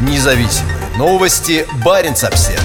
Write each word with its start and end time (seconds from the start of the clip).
Независимые 0.00 0.76
новости. 0.98 1.66
Барин 1.84 2.12
обсерва 2.12 2.60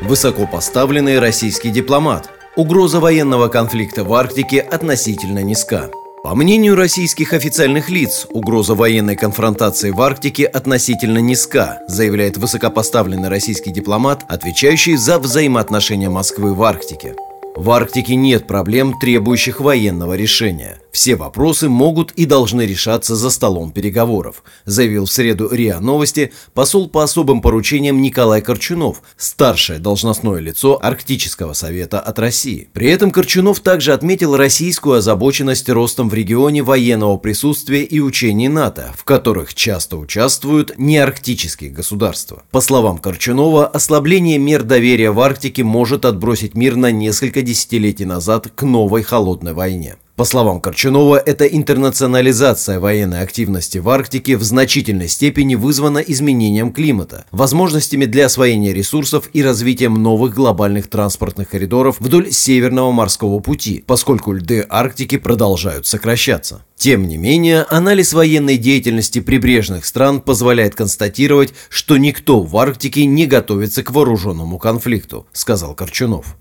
Высокопоставленный 0.00 1.18
российский 1.18 1.70
дипломат. 1.70 2.30
Угроза 2.56 2.98
военного 2.98 3.48
конфликта 3.48 4.04
в 4.04 4.14
Арктике 4.14 4.60
относительно 4.60 5.40
низка. 5.40 5.90
По 6.22 6.34
мнению 6.34 6.76
российских 6.76 7.32
официальных 7.32 7.90
лиц, 7.90 8.26
угроза 8.30 8.74
военной 8.74 9.16
конфронтации 9.16 9.90
в 9.90 10.00
Арктике 10.00 10.46
относительно 10.46 11.18
низка, 11.18 11.80
заявляет 11.86 12.38
высокопоставленный 12.38 13.28
российский 13.28 13.70
дипломат, 13.70 14.24
отвечающий 14.28 14.96
за 14.96 15.18
взаимоотношения 15.18 16.08
Москвы 16.08 16.54
в 16.54 16.62
Арктике. 16.62 17.14
В 17.58 17.72
Арктике 17.72 18.14
нет 18.14 18.46
проблем, 18.46 18.96
требующих 19.00 19.58
военного 19.58 20.14
решения. 20.14 20.78
Все 20.92 21.16
вопросы 21.16 21.68
могут 21.68 22.12
и 22.12 22.24
должны 22.24 22.62
решаться 22.62 23.16
за 23.16 23.30
столом 23.30 23.72
переговоров, 23.72 24.44
заявил 24.64 25.06
в 25.06 25.12
среду 25.12 25.48
РИА 25.50 25.80
Новости 25.80 26.32
посол 26.54 26.88
по 26.88 27.02
особым 27.02 27.40
поручениям 27.40 28.00
Николай 28.00 28.42
Корчунов, 28.42 29.02
старшее 29.16 29.80
должностное 29.80 30.38
лицо 30.38 30.78
Арктического 30.80 31.52
совета 31.52 31.98
от 31.98 32.18
России. 32.20 32.68
При 32.72 32.90
этом 32.90 33.10
Корчунов 33.10 33.58
также 33.58 33.92
отметил 33.92 34.36
российскую 34.36 34.98
озабоченность 34.98 35.68
ростом 35.68 36.08
в 36.08 36.14
регионе 36.14 36.62
военного 36.62 37.16
присутствия 37.16 37.82
и 37.82 37.98
учений 37.98 38.48
НАТО, 38.48 38.92
в 38.96 39.02
которых 39.02 39.54
часто 39.54 39.96
участвуют 39.96 40.78
неарктические 40.78 41.70
государства. 41.70 42.44
По 42.52 42.60
словам 42.60 42.98
Корчунова, 42.98 43.66
ослабление 43.66 44.38
мер 44.38 44.62
доверия 44.62 45.10
в 45.10 45.20
Арктике 45.20 45.64
может 45.64 46.04
отбросить 46.04 46.54
мир 46.54 46.76
на 46.76 46.92
несколько 46.92 47.42
десятилетий 47.48 48.04
назад 48.04 48.48
к 48.54 48.62
новой 48.62 49.02
холодной 49.02 49.54
войне. 49.54 49.96
По 50.16 50.24
словам 50.24 50.60
Корчунова, 50.60 51.16
эта 51.16 51.46
интернационализация 51.46 52.80
военной 52.80 53.22
активности 53.22 53.78
в 53.78 53.88
Арктике 53.88 54.36
в 54.36 54.42
значительной 54.42 55.08
степени 55.08 55.54
вызвана 55.54 55.98
изменением 55.98 56.72
климата, 56.72 57.24
возможностями 57.30 58.04
для 58.04 58.26
освоения 58.26 58.74
ресурсов 58.74 59.30
и 59.32 59.44
развитием 59.44 59.94
новых 59.94 60.34
глобальных 60.34 60.88
транспортных 60.88 61.50
коридоров 61.50 62.00
вдоль 62.00 62.32
Северного 62.32 62.90
морского 62.90 63.38
пути, 63.38 63.84
поскольку 63.86 64.32
льды 64.32 64.66
Арктики 64.68 65.18
продолжают 65.18 65.86
сокращаться. 65.86 66.64
Тем 66.76 67.06
не 67.06 67.16
менее, 67.16 67.62
анализ 67.62 68.12
военной 68.12 68.56
деятельности 68.56 69.20
прибрежных 69.20 69.86
стран 69.86 70.20
позволяет 70.20 70.74
констатировать, 70.74 71.54
что 71.68 71.96
никто 71.96 72.40
в 72.40 72.56
Арктике 72.56 73.06
не 73.06 73.26
готовится 73.26 73.84
к 73.84 73.92
вооруженному 73.92 74.58
конфликту, 74.58 75.28
сказал 75.32 75.76
Корчунов. 75.76 76.36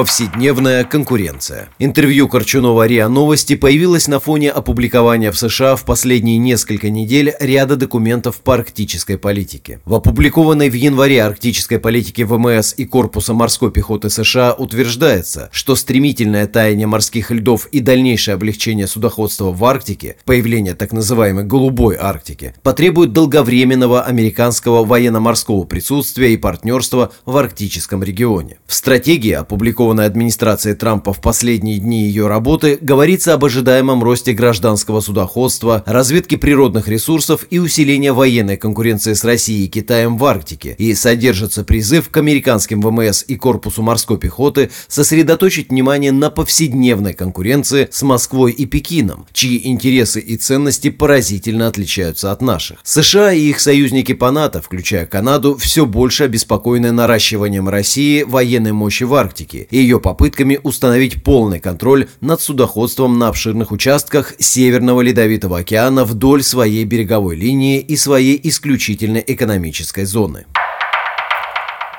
Повседневная 0.00 0.84
конкуренция. 0.84 1.68
Интервью 1.78 2.26
Корчунова 2.26 2.86
РИА 2.86 3.10
Новости 3.10 3.54
появилось 3.54 4.08
на 4.08 4.18
фоне 4.18 4.50
опубликования 4.50 5.30
в 5.30 5.36
США 5.36 5.76
в 5.76 5.84
последние 5.84 6.38
несколько 6.38 6.88
недель 6.88 7.34
ряда 7.38 7.76
документов 7.76 8.40
по 8.40 8.54
арктической 8.54 9.18
политике. 9.18 9.80
В 9.84 9.94
опубликованной 9.94 10.70
в 10.70 10.72
январе 10.72 11.22
арктической 11.22 11.78
политике 11.78 12.24
ВМС 12.24 12.72
и 12.78 12.86
Корпуса 12.86 13.34
морской 13.34 13.70
пехоты 13.70 14.08
США 14.08 14.54
утверждается, 14.54 15.50
что 15.52 15.76
стремительное 15.76 16.46
таяние 16.46 16.86
морских 16.86 17.30
льдов 17.30 17.66
и 17.66 17.80
дальнейшее 17.80 18.36
облегчение 18.36 18.86
судоходства 18.86 19.52
в 19.52 19.62
Арктике, 19.66 20.16
появление 20.24 20.74
так 20.74 20.92
называемой 20.92 21.44
«голубой 21.44 21.96
Арктики», 22.00 22.54
потребует 22.62 23.12
долговременного 23.12 24.00
американского 24.04 24.82
военно-морского 24.82 25.64
присутствия 25.64 26.32
и 26.32 26.38
партнерства 26.38 27.12
в 27.26 27.36
арктическом 27.36 28.02
регионе. 28.02 28.56
В 28.66 28.72
стратегии, 28.72 29.32
опубликованной 29.32 29.89
опубликованной 29.90 30.06
администрацией 30.06 30.74
Трампа 30.74 31.12
в 31.12 31.20
последние 31.20 31.78
дни 31.78 32.04
ее 32.04 32.26
работы, 32.26 32.78
говорится 32.80 33.34
об 33.34 33.44
ожидаемом 33.44 34.02
росте 34.02 34.32
гражданского 34.32 35.00
судоходства, 35.00 35.82
разведке 35.86 36.38
природных 36.38 36.88
ресурсов 36.88 37.46
и 37.50 37.58
усилении 37.58 38.10
военной 38.10 38.56
конкуренции 38.56 39.14
с 39.14 39.24
Россией 39.24 39.66
и 39.66 39.68
Китаем 39.68 40.16
в 40.16 40.24
Арктике, 40.24 40.74
и 40.78 40.94
содержится 40.94 41.64
призыв 41.64 42.08
к 42.08 42.16
американским 42.16 42.80
ВМС 42.80 43.24
и 43.26 43.36
Корпусу 43.36 43.82
морской 43.82 44.18
пехоты 44.18 44.70
сосредоточить 44.88 45.70
внимание 45.70 46.12
на 46.12 46.30
повседневной 46.30 47.14
конкуренции 47.14 47.88
с 47.90 48.02
Москвой 48.02 48.52
и 48.52 48.66
Пекином, 48.66 49.26
чьи 49.32 49.60
интересы 49.64 50.20
и 50.20 50.36
ценности 50.36 50.90
поразительно 50.90 51.66
отличаются 51.66 52.32
от 52.32 52.42
наших. 52.42 52.78
США 52.84 53.32
и 53.32 53.40
их 53.40 53.60
союзники 53.60 54.14
по 54.14 54.30
НАТО, 54.30 54.62
включая 54.62 55.06
Канаду, 55.06 55.56
все 55.56 55.84
больше 55.86 56.24
обеспокоены 56.24 56.92
наращиванием 56.92 57.68
России 57.68 58.22
военной 58.22 58.72
мощи 58.72 59.04
в 59.04 59.14
Арктике 59.14 59.66
и 59.70 59.78
ее 59.78 60.00
попытками 60.00 60.58
установить 60.62 61.22
полный 61.22 61.60
контроль 61.60 62.08
над 62.20 62.40
судоходством 62.40 63.18
на 63.18 63.28
обширных 63.28 63.72
участках 63.72 64.34
Северного 64.38 65.00
Ледовитого 65.00 65.58
океана 65.58 66.04
вдоль 66.04 66.42
своей 66.42 66.84
береговой 66.84 67.36
линии 67.36 67.80
и 67.80 67.96
своей 67.96 68.40
исключительной 68.42 69.24
экономической 69.26 70.04
зоны. 70.04 70.46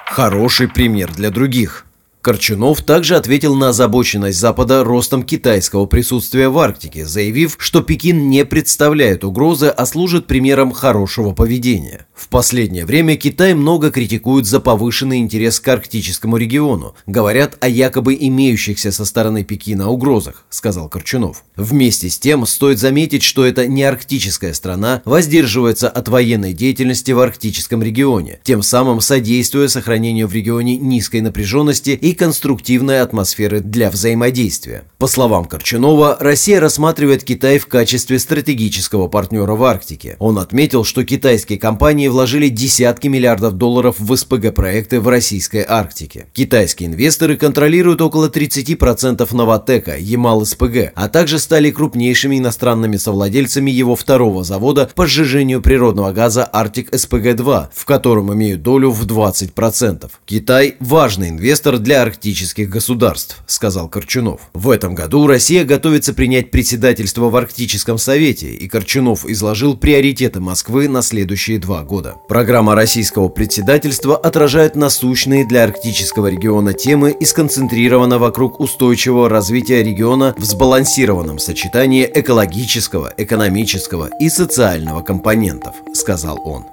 Хороший 0.08 0.68
пример 0.68 1.12
для 1.14 1.30
других– 1.30 1.86
Корчунов 2.22 2.84
также 2.84 3.16
ответил 3.16 3.56
на 3.56 3.70
озабоченность 3.70 4.40
Запада 4.40 4.84
ростом 4.84 5.24
китайского 5.24 5.88
присутствия 5.88 6.50
в 6.50 6.60
Арктике, 6.60 7.08
заявив, 7.08 7.56
что 7.58 7.82
Пекин 7.82 8.30
не 8.30 8.46
представляет 8.46 9.24
угрозы, 9.24 9.70
а 9.70 9.88
служит 9.88 10.28
примером 10.28 10.72
хорошего 10.72 11.34
поведения. 11.34 12.06
В 12.14 12.28
последнее 12.28 12.86
время 12.86 13.18
Китай 13.18 13.56
много 13.56 13.90
критикует 13.90 14.46
за 14.46 14.60
повышенный 14.60 15.18
интерес 15.18 15.60
к 15.60 15.68
арктическому 15.68 16.38
региону. 16.38 16.94
Говорят 17.08 17.58
о 17.60 17.68
якобы 17.68 18.16
имеющихся 18.20 18.92
со 18.92 19.06
стороны 19.06 19.44
Пекина 19.44 19.90
угрозах, 19.90 20.46
сказал 20.52 20.88
Корчунов. 20.90 21.44
Вместе 21.56 22.12
с 22.12 22.20
тем, 22.20 22.46
стоит 22.46 22.78
заметить, 22.78 23.24
что 23.24 23.44
эта 23.44 23.66
не 23.66 23.84
арктическая 23.84 24.54
страна 24.54 25.02
воздерживается 25.06 25.90
от 25.90 26.08
военной 26.10 26.54
деятельности 26.54 27.12
в 27.12 27.20
арктическом 27.20 27.82
регионе, 27.82 28.40
тем 28.44 28.62
самым 28.62 29.02
содействуя 29.02 29.68
сохранению 29.68 30.28
в 30.28 30.34
регионе 30.36 30.78
низкой 30.78 31.22
напряженности 31.22 31.90
и 31.90 32.11
конструктивной 32.14 33.02
атмосферы 33.02 33.60
для 33.60 33.90
взаимодействия. 33.90 34.84
По 34.98 35.08
словам 35.08 35.46
Корчунова, 35.46 36.18
Россия 36.20 36.60
рассматривает 36.60 37.24
Китай 37.24 37.58
в 37.58 37.68
качестве 37.68 38.20
стратегического 38.20 39.08
партнера 39.08 39.54
в 39.54 39.64
Арктике. 39.64 40.16
Он 40.20 40.38
отметил, 40.38 40.84
что 40.84 41.04
китайские 41.04 41.58
компании 41.58 42.08
вложили 42.08 42.50
десятки 42.50 43.08
миллиардов 43.08 43.54
долларов 43.54 43.96
в 44.00 44.16
СПГ-проекты 44.16 45.00
в 45.00 45.08
российской 45.08 45.66
Арктике. 45.68 46.28
Китайские 46.34 46.90
инвесторы 46.90 47.38
контролируют 47.38 48.02
около 48.02 48.30
30% 48.30 49.28
Новотека, 49.36 49.98
Ямал-СПГ, 49.98 50.92
а 50.96 51.10
также 51.10 51.40
стали 51.40 51.72
крупнейшими 51.72 52.38
иностранными 52.38 52.98
совладельцами 52.98 53.72
его 53.72 53.96
второго 53.96 54.44
завода 54.44 54.90
по 54.94 55.08
сжижению 55.08 55.62
природного 55.62 56.12
газа 56.12 56.44
Арктик 56.44 56.94
СПГ-2, 56.94 57.68
в 57.74 57.86
котором 57.86 58.34
имеют 58.34 58.62
долю 58.62 58.92
в 58.92 59.06
20%. 59.06 60.10
Китай– 60.26 60.76
важный 60.80 61.30
инвестор 61.30 61.78
для 61.78 62.01
арктических 62.02 62.70
государств, 62.70 63.38
сказал 63.48 63.88
Корчунов. 63.90 64.42
В 64.54 64.70
этом 64.70 64.96
году 64.96 65.28
Россия 65.28 65.64
готовится 65.64 66.14
принять 66.14 66.52
председательство 66.52 67.30
в 67.30 67.36
Арктическом 67.36 67.98
совете, 67.98 68.48
и 68.48 68.68
Корчунов 68.68 69.26
изложил 69.26 69.78
приоритеты 69.78 70.40
Москвы 70.40 70.88
на 70.88 71.02
следующие 71.02 71.60
два 71.60 71.84
года. 71.84 72.16
Программа 72.28 72.76
российского 72.76 73.30
председательства 73.30 74.18
отражает 74.18 74.76
насущные 74.76 75.46
для 75.46 75.64
арктического 75.64 76.28
региона 76.28 76.74
темы 76.74 77.12
и 77.12 77.26
сконцентрирована 77.26 78.20
вокруг 78.20 78.60
устойчивого 78.60 79.30
развития 79.30 79.84
региона 79.84 80.34
в 80.38 80.44
сбалансированном 80.44 81.40
сочетании 81.40 82.10
экологического, 82.14 83.14
экономического 83.18 84.10
и 84.20 84.30
социального 84.30 85.02
компонентов, 85.02 85.76
сказал 85.94 86.40
он. 86.46 86.66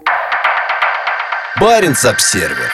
Баренц-Обсервер 1.61 2.71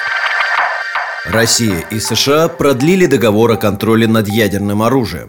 Россия 1.24 1.78
и 1.90 2.00
США 2.00 2.48
продлили 2.48 3.06
договор 3.06 3.52
о 3.52 3.56
контроле 3.56 4.06
над 4.06 4.28
ядерным 4.28 4.82
оружием. 4.82 5.28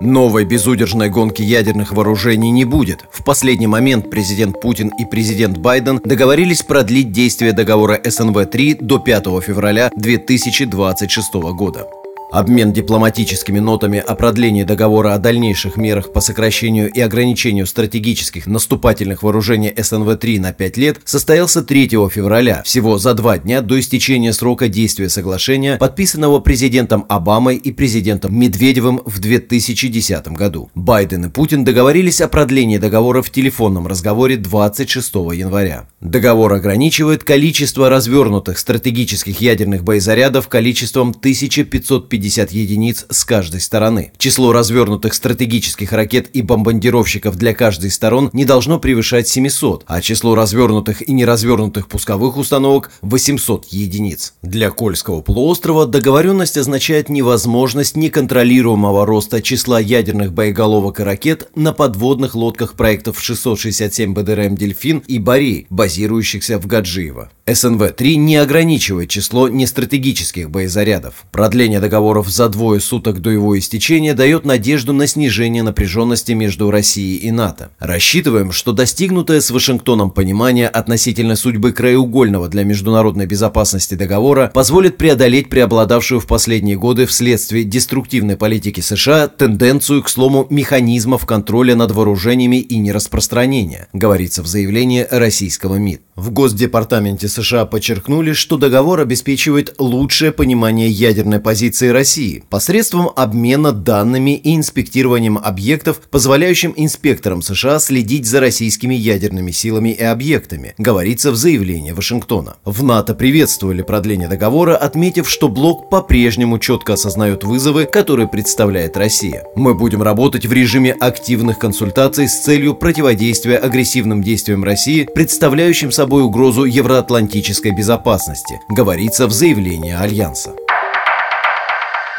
Новой 0.00 0.46
безудержной 0.46 1.10
гонки 1.10 1.42
ядерных 1.42 1.92
вооружений 1.92 2.50
не 2.50 2.64
будет. 2.64 3.04
В 3.10 3.22
последний 3.22 3.66
момент 3.66 4.08
президент 4.08 4.58
Путин 4.62 4.90
и 4.98 5.04
президент 5.04 5.58
Байден 5.58 6.00
договорились 6.02 6.62
продлить 6.62 7.12
действие 7.12 7.52
договора 7.52 8.00
СНВ-3 8.02 8.78
до 8.80 8.98
5 8.98 9.24
февраля 9.42 9.90
2026 9.94 11.34
года. 11.34 11.86
Обмен 12.32 12.72
дипломатическими 12.72 13.60
нотами 13.60 14.00
о 14.00 14.16
продлении 14.16 14.64
договора 14.64 15.14
о 15.14 15.18
дальнейших 15.18 15.76
мерах 15.76 16.12
по 16.12 16.20
сокращению 16.20 16.90
и 16.90 17.00
ограничению 17.00 17.66
стратегических 17.66 18.46
наступательных 18.46 19.22
вооружений 19.22 19.72
СНВ-3 19.76 20.40
на 20.40 20.52
5 20.52 20.76
лет 20.76 20.98
состоялся 21.04 21.62
3 21.62 21.88
февраля, 21.88 22.62
всего 22.64 22.98
за 22.98 23.14
два 23.14 23.38
дня 23.38 23.62
до 23.62 23.78
истечения 23.78 24.32
срока 24.32 24.68
действия 24.68 25.08
соглашения, 25.08 25.76
подписанного 25.76 26.40
президентом 26.40 27.06
Обамой 27.08 27.56
и 27.56 27.72
президентом 27.72 28.36
Медведевым 28.38 29.02
в 29.04 29.20
2010 29.20 30.28
году. 30.28 30.68
Байден 30.74 31.26
и 31.26 31.28
Путин 31.28 31.64
договорились 31.64 32.20
о 32.20 32.28
продлении 32.28 32.78
договора 32.78 33.22
в 33.22 33.30
телефонном 33.30 33.86
разговоре 33.86 34.36
26 34.36 35.14
января. 35.14 35.88
Договор 36.00 36.52
ограничивает 36.52 37.22
количество 37.22 37.88
развернутых 37.88 38.58
стратегических 38.58 39.40
ядерных 39.40 39.84
боезарядов 39.84 40.48
количеством 40.48 41.10
1550 41.10 42.15
150 42.16 42.52
единиц 42.52 43.06
с 43.10 43.24
каждой 43.24 43.60
стороны. 43.60 44.12
Число 44.16 44.52
развернутых 44.52 45.12
стратегических 45.12 45.92
ракет 45.92 46.30
и 46.32 46.40
бомбардировщиков 46.42 47.36
для 47.36 47.54
каждой 47.54 47.90
сторон 47.90 48.30
не 48.32 48.44
должно 48.44 48.78
превышать 48.78 49.28
700, 49.28 49.84
а 49.86 50.00
число 50.00 50.34
развернутых 50.34 51.06
и 51.06 51.12
неразвернутых 51.12 51.88
пусковых 51.88 52.36
установок– 52.36 52.90
800 53.02 53.66
единиц. 53.66 54.34
Для 54.42 54.70
Кольского 54.70 55.20
полуострова 55.20 55.86
договоренность 55.86 56.56
означает 56.56 57.08
невозможность 57.08 57.96
неконтролируемого 57.96 59.04
роста 59.04 59.42
числа 59.42 59.78
ядерных 59.78 60.32
боеголовок 60.32 61.00
и 61.00 61.02
ракет 61.02 61.50
на 61.54 61.72
подводных 61.72 62.34
лодках 62.34 62.74
проектов 62.74 63.20
667 63.20 64.14
БДРМ 64.14 64.56
«Дельфин» 64.56 65.02
и 65.06 65.18
«Бори», 65.18 65.66
базирующихся 65.68 66.58
в 66.58 66.66
Гаджиево. 66.66 67.30
СНВ-3 67.46 68.16
не 68.16 68.36
ограничивает 68.36 69.08
число 69.08 69.48
нестратегических 69.48 70.50
боезарядов. 70.50 71.24
Продление 71.30 71.78
договоров 72.06 72.28
за 72.28 72.48
двое 72.48 72.80
суток 72.80 73.20
до 73.20 73.30
его 73.30 73.58
истечения 73.58 74.14
дает 74.14 74.44
надежду 74.44 74.92
на 74.92 75.08
снижение 75.08 75.64
напряженности 75.64 76.32
между 76.32 76.70
Россией 76.70 77.16
и 77.16 77.32
НАТО. 77.32 77.70
Рассчитываем, 77.80 78.52
что 78.52 78.70
достигнутое 78.70 79.40
с 79.40 79.50
Вашингтоном 79.50 80.12
понимание 80.12 80.68
относительно 80.68 81.34
судьбы 81.34 81.72
краеугольного 81.72 82.48
для 82.48 82.62
международной 82.62 83.26
безопасности 83.26 83.96
договора 83.96 84.52
позволит 84.54 84.98
преодолеть 84.98 85.50
преобладавшую 85.50 86.20
в 86.20 86.26
последние 86.26 86.76
годы 86.76 87.06
вследствие 87.06 87.64
деструктивной 87.64 88.36
политики 88.36 88.80
США 88.80 89.26
тенденцию 89.26 90.04
к 90.04 90.08
слому 90.08 90.46
механизмов 90.48 91.26
контроля 91.26 91.74
над 91.74 91.90
вооружениями 91.90 92.58
и 92.58 92.78
нераспространения, 92.78 93.88
говорится 93.92 94.44
в 94.44 94.46
заявлении 94.46 95.04
российского 95.10 95.74
МИД. 95.74 96.05
В 96.16 96.30
Госдепартаменте 96.30 97.28
США 97.28 97.66
подчеркнули, 97.66 98.32
что 98.32 98.56
договор 98.56 99.00
обеспечивает 99.00 99.74
лучшее 99.76 100.32
понимание 100.32 100.88
ядерной 100.88 101.40
позиции 101.40 101.88
России 101.88 102.42
посредством 102.48 103.10
обмена 103.14 103.70
данными 103.70 104.34
и 104.34 104.56
инспектированием 104.56 105.36
объектов, 105.36 106.00
позволяющим 106.10 106.72
инспекторам 106.74 107.42
США 107.42 107.78
следить 107.80 108.24
за 108.24 108.40
российскими 108.40 108.94
ядерными 108.94 109.50
силами 109.50 109.90
и 109.90 110.02
объектами, 110.02 110.74
говорится 110.78 111.32
в 111.32 111.36
заявлении 111.36 111.92
Вашингтона. 111.92 112.56
В 112.64 112.82
НАТО 112.82 113.14
приветствовали 113.14 113.82
продление 113.82 114.28
договора, 114.28 114.74
отметив, 114.74 115.28
что 115.28 115.50
блок 115.50 115.90
по-прежнему 115.90 116.58
четко 116.58 116.94
осознает 116.94 117.44
вызовы, 117.44 117.84
которые 117.84 118.26
представляет 118.26 118.96
Россия. 118.96 119.44
Мы 119.54 119.74
будем 119.74 120.02
работать 120.02 120.46
в 120.46 120.52
режиме 120.54 120.92
активных 120.92 121.58
консультаций 121.58 122.26
с 122.26 122.40
целью 122.40 122.74
противодействия 122.74 123.58
агрессивным 123.58 124.22
действиям 124.22 124.64
России, 124.64 125.06
представляющим 125.14 125.92
собой 125.92 126.05
угрозу 126.14 126.64
евроатлантической 126.64 127.72
безопасности, 127.72 128.60
говорится 128.68 129.26
в 129.26 129.32
заявлении 129.32 129.92
Альянса. 129.92 130.54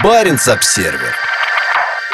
Баренц-Обсервер 0.04 1.16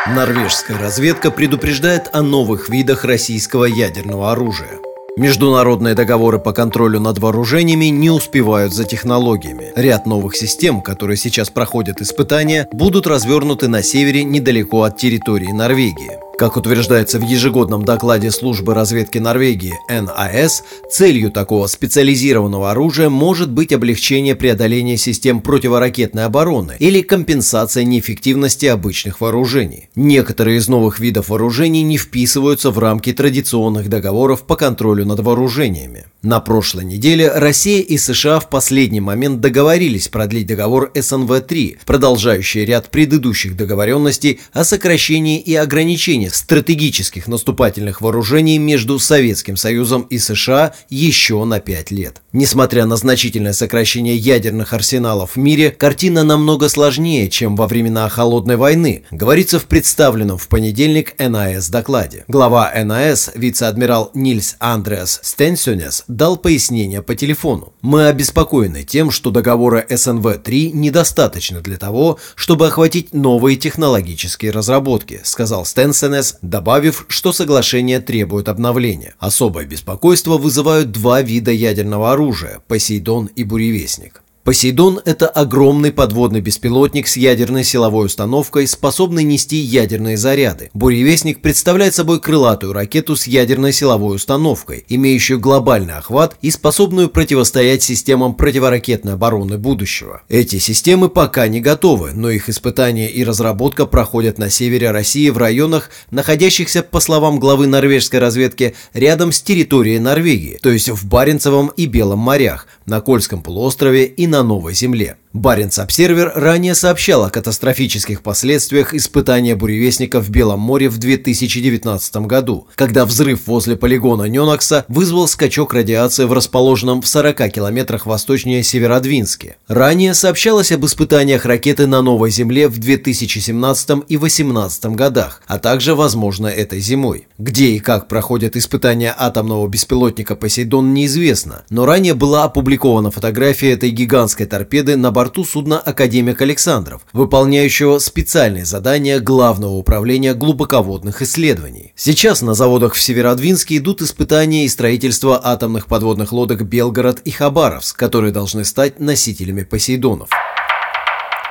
Норвежская 0.08 0.78
разведка 0.78 1.32
предупреждает 1.32 2.10
о 2.14 2.22
новых 2.22 2.70
видах 2.70 3.06
российского 3.06 3.66
ядерного 3.66 4.32
оружия. 4.32 4.80
Международные 5.16 5.94
договоры 5.94 6.40
по 6.40 6.54
контролю 6.54 7.00
над 7.00 7.20
вооружениями 7.20 7.86
не 7.86 8.10
успевают 8.10 8.74
за 8.74 8.84
технологиями. 8.84 9.72
Ряд 9.76 10.08
новых 10.08 10.36
систем, 10.36 10.82
которые 10.82 11.18
сейчас 11.18 11.52
проходят 11.52 12.02
испытания, 12.02 12.68
будут 12.72 13.06
развернуты 13.06 13.68
на 13.68 13.84
севере 13.84 14.24
недалеко 14.24 14.84
от 14.84 14.98
территории 14.98 15.52
Норвегии. 15.52 16.20
Как 16.38 16.58
утверждается 16.58 17.20
в 17.20 17.24
ежегодном 17.24 17.86
докладе 17.86 18.32
службы 18.32 18.74
разведки 18.74 19.20
Норвегии 19.20 19.76
НАС, 19.88 20.64
целью 20.90 21.32
такого 21.32 21.68
специализированного 21.68 22.72
оружия 22.72 23.10
может 23.10 23.52
быть 23.52 23.72
облегчение 23.72 24.36
преодоления 24.36 24.98
систем 24.98 25.42
противоракетной 25.42 26.26
обороны 26.26 26.76
или 26.80 27.02
компенсация 27.02 27.84
неэффективности 27.84 28.66
обычных 28.66 29.22
вооружений. 29.22 29.90
Некоторые 29.96 30.58
из 30.58 30.68
новых 30.68 31.00
видов 31.00 31.30
вооружений 31.30 31.84
не 31.84 32.00
вписываются 32.00 32.72
в 32.72 32.80
рамки 32.80 33.14
традиционных 33.14 33.88
договоров 33.88 34.42
по 34.48 34.56
контролю 34.56 35.06
над 35.06 35.20
вооружениями. 35.20 36.06
На 36.24 36.40
прошлой 36.40 36.86
неделе 36.86 37.30
Россия 37.30 37.82
и 37.82 37.98
США 37.98 38.40
в 38.40 38.50
последний 38.50 39.02
момент 39.02 39.42
договорились 39.42 40.08
продлить 40.08 40.48
договор 40.48 40.90
СНВ-3, 40.96 41.80
продолжающий 41.86 42.66
ряд 42.66 42.90
предыдущих 42.90 43.56
договоренностей 43.58 44.40
о 44.52 44.64
сокращении 44.64 45.40
и 45.40 45.54
ограничении 45.54 46.23
стратегических 46.30 47.28
наступательных 47.28 48.02
вооружений 48.02 48.58
между 48.58 49.00
Советским 49.00 49.58
Союзом 49.58 50.04
и 50.04 50.18
США 50.18 50.74
еще 50.90 51.44
на 51.44 51.60
пять 51.60 51.92
лет. 51.92 52.22
Несмотря 52.32 52.86
на 52.86 52.96
значительное 52.96 53.54
сокращение 53.54 54.16
ядерных 54.16 54.74
арсеналов 54.74 55.36
в 55.36 55.38
мире, 55.38 55.72
картина 55.72 56.24
намного 56.24 56.70
сложнее, 56.70 57.30
чем 57.30 57.56
во 57.56 57.68
времена 57.68 58.08
Холодной 58.10 58.56
войны, 58.56 59.04
говорится 59.12 59.60
в 59.60 59.66
представленном 59.66 60.38
в 60.38 60.48
понедельник 60.48 61.14
НАС 61.20 61.70
докладе. 61.70 62.26
Глава 62.28 62.72
НАС, 62.74 63.32
вице-адмирал 63.36 64.12
Нильс 64.14 64.56
Андреас 64.60 65.20
Стенсюнес, 65.24 66.06
дал 66.08 66.38
пояснение 66.38 67.02
по 67.02 67.16
телефону. 67.16 67.74
«Мы 67.82 68.08
обеспокоены 68.08 68.84
тем, 68.84 69.12
что 69.12 69.30
договора 69.30 69.86
СНВ-3 69.90 70.72
недостаточно 70.72 71.62
для 71.62 71.78
того, 71.78 72.20
чтобы 72.36 72.68
охватить 72.68 73.14
новые 73.14 73.58
технологические 73.58 74.52
разработки», 74.52 75.22
сказал 75.24 75.66
Стенсен 75.66 76.13
ДНС, 76.14 76.36
добавив, 76.42 77.06
что 77.08 77.34
соглашение 77.34 78.00
требует 78.00 78.50
обновления. 78.50 79.16
Особое 79.20 79.66
беспокойство 79.66 80.38
вызывают 80.38 80.92
два 80.92 81.22
вида 81.22 81.52
ядерного 81.52 82.12
оружия– 82.12 82.62
«Посейдон» 82.68 83.28
и 83.28 83.44
«Буревестник». 83.44 84.23
Посейдон– 84.44 85.00
это 85.06 85.30
огромный 85.30 85.94
подводный 85.94 86.42
беспилотник 86.42 87.08
с 87.08 87.16
ядерной 87.16 87.64
силовой 87.64 88.08
установкой, 88.08 88.68
способный 88.68 89.24
нести 89.24 89.56
ядерные 89.56 90.18
заряды. 90.18 90.70
Буревестник 90.74 91.42
представляет 91.42 91.96
собой 91.96 92.20
крылатую 92.20 92.74
ракету 92.74 93.16
с 93.16 93.26
ядерной 93.26 93.72
силовой 93.72 94.18
установкой, 94.18 94.84
имеющую 94.90 95.40
глобальный 95.40 95.94
охват 95.94 96.36
и 96.42 96.52
способную 96.52 97.08
противостоять 97.08 97.84
системам 97.84 98.36
противоракетной 98.36 99.14
обороны 99.14 99.58
будущего. 99.58 100.24
Эти 100.28 100.60
системы 100.60 101.08
пока 101.08 101.48
не 101.48 101.62
готовы, 101.62 102.12
но 102.12 102.30
их 102.30 102.50
испытания 102.50 103.10
и 103.10 103.24
разработка 103.24 103.86
проходят 103.86 104.40
на 104.40 104.50
севере 104.50 104.92
России 104.92 105.30
в 105.30 105.38
районах, 105.38 105.90
находящихся, 106.12 106.84
по 106.84 107.00
словам 107.00 107.40
главы 107.40 107.68
норвежской 107.68 108.20
разведки, 108.20 108.76
рядом 108.94 109.32
с 109.32 109.42
территорией 109.42 110.00
Норвегии, 110.00 110.60
то 110.62 110.70
есть 110.70 110.90
в 110.90 111.08
Баренцевом 111.08 111.72
и 111.78 111.86
Белом 111.86 112.20
морях, 112.20 112.68
на 112.86 113.00
Кольском 113.00 113.42
полуострове 113.42 114.04
и 114.04 114.33
на 114.34 114.42
Новой 114.42 114.74
Земле. 114.74 115.18
Баренц-Обсервер 115.34 116.32
ранее 116.36 116.76
сообщал 116.76 117.24
о 117.24 117.32
катастрофических 117.32 118.22
последствиях 118.22 118.94
испытания 118.94 119.56
буревестника 119.56 120.22
в 120.22 120.30
Белом 120.30 120.60
море 120.60 120.90
в 120.90 121.00
2019 121.00 122.18
году, 122.28 122.68
когда 122.76 123.04
взрыв 123.04 123.48
возле 123.48 123.76
полигона 123.76 124.26
Ненокса 124.26 124.86
вызвал 124.88 125.28
скачок 125.28 125.74
радиации 125.74 126.26
в 126.26 126.34
расположенном 126.34 127.02
в 127.02 127.08
40 127.08 127.52
километрах 127.52 128.06
восточнее 128.06 128.62
Северодвинске. 128.62 129.58
Ранее 129.68 130.14
сообщалось 130.14 130.72
об 130.72 130.86
испытаниях 130.86 131.46
ракеты 131.46 131.88
на 131.88 132.04
Новой 132.04 132.30
Земле 132.30 132.68
в 132.68 132.78
2017 132.78 133.90
и 134.08 134.18
2018 134.18 134.86
годах, 134.86 135.42
а 135.48 135.58
также, 135.58 135.96
возможно, 135.96 136.46
этой 136.46 136.80
зимой. 136.80 137.28
Где 137.40 137.72
и 137.72 137.80
как 137.80 138.08
проходят 138.08 138.56
испытания 138.56 139.14
атомного 139.18 139.68
беспилотника 139.68 140.36
«Посейдон» 140.36 140.94
неизвестно, 140.94 141.64
но 141.72 141.88
ранее 141.88 142.14
была 142.14 142.44
опубликована 142.44 143.10
фотография 143.10 143.72
этой 143.72 143.90
гигантской 143.90 144.46
торпеды 144.46 144.96
на 144.96 145.10
борту 145.10 145.23
судна 145.46 145.80
«Академик 145.80 146.42
Александров», 146.42 147.02
выполняющего 147.14 148.00
специальные 148.00 148.66
задания 148.66 149.20
Главного 149.20 149.74
управления 149.74 150.34
глубоководных 150.34 151.22
исследований. 151.22 151.94
Сейчас 151.96 152.42
на 152.42 152.54
заводах 152.54 152.94
в 152.94 153.02
Северодвинске 153.02 153.78
идут 153.78 154.02
испытания 154.02 154.66
и 154.66 154.70
строительство 154.70 155.40
атомных 155.44 155.88
подводных 155.88 156.32
лодок 156.32 156.64
«Белгород» 156.64 157.20
и 157.22 157.32
«Хабаровск», 157.32 157.98
которые 157.98 158.32
должны 158.32 158.66
стать 158.66 159.00
носителями 159.00 159.64
«Посейдонов». 159.64 160.30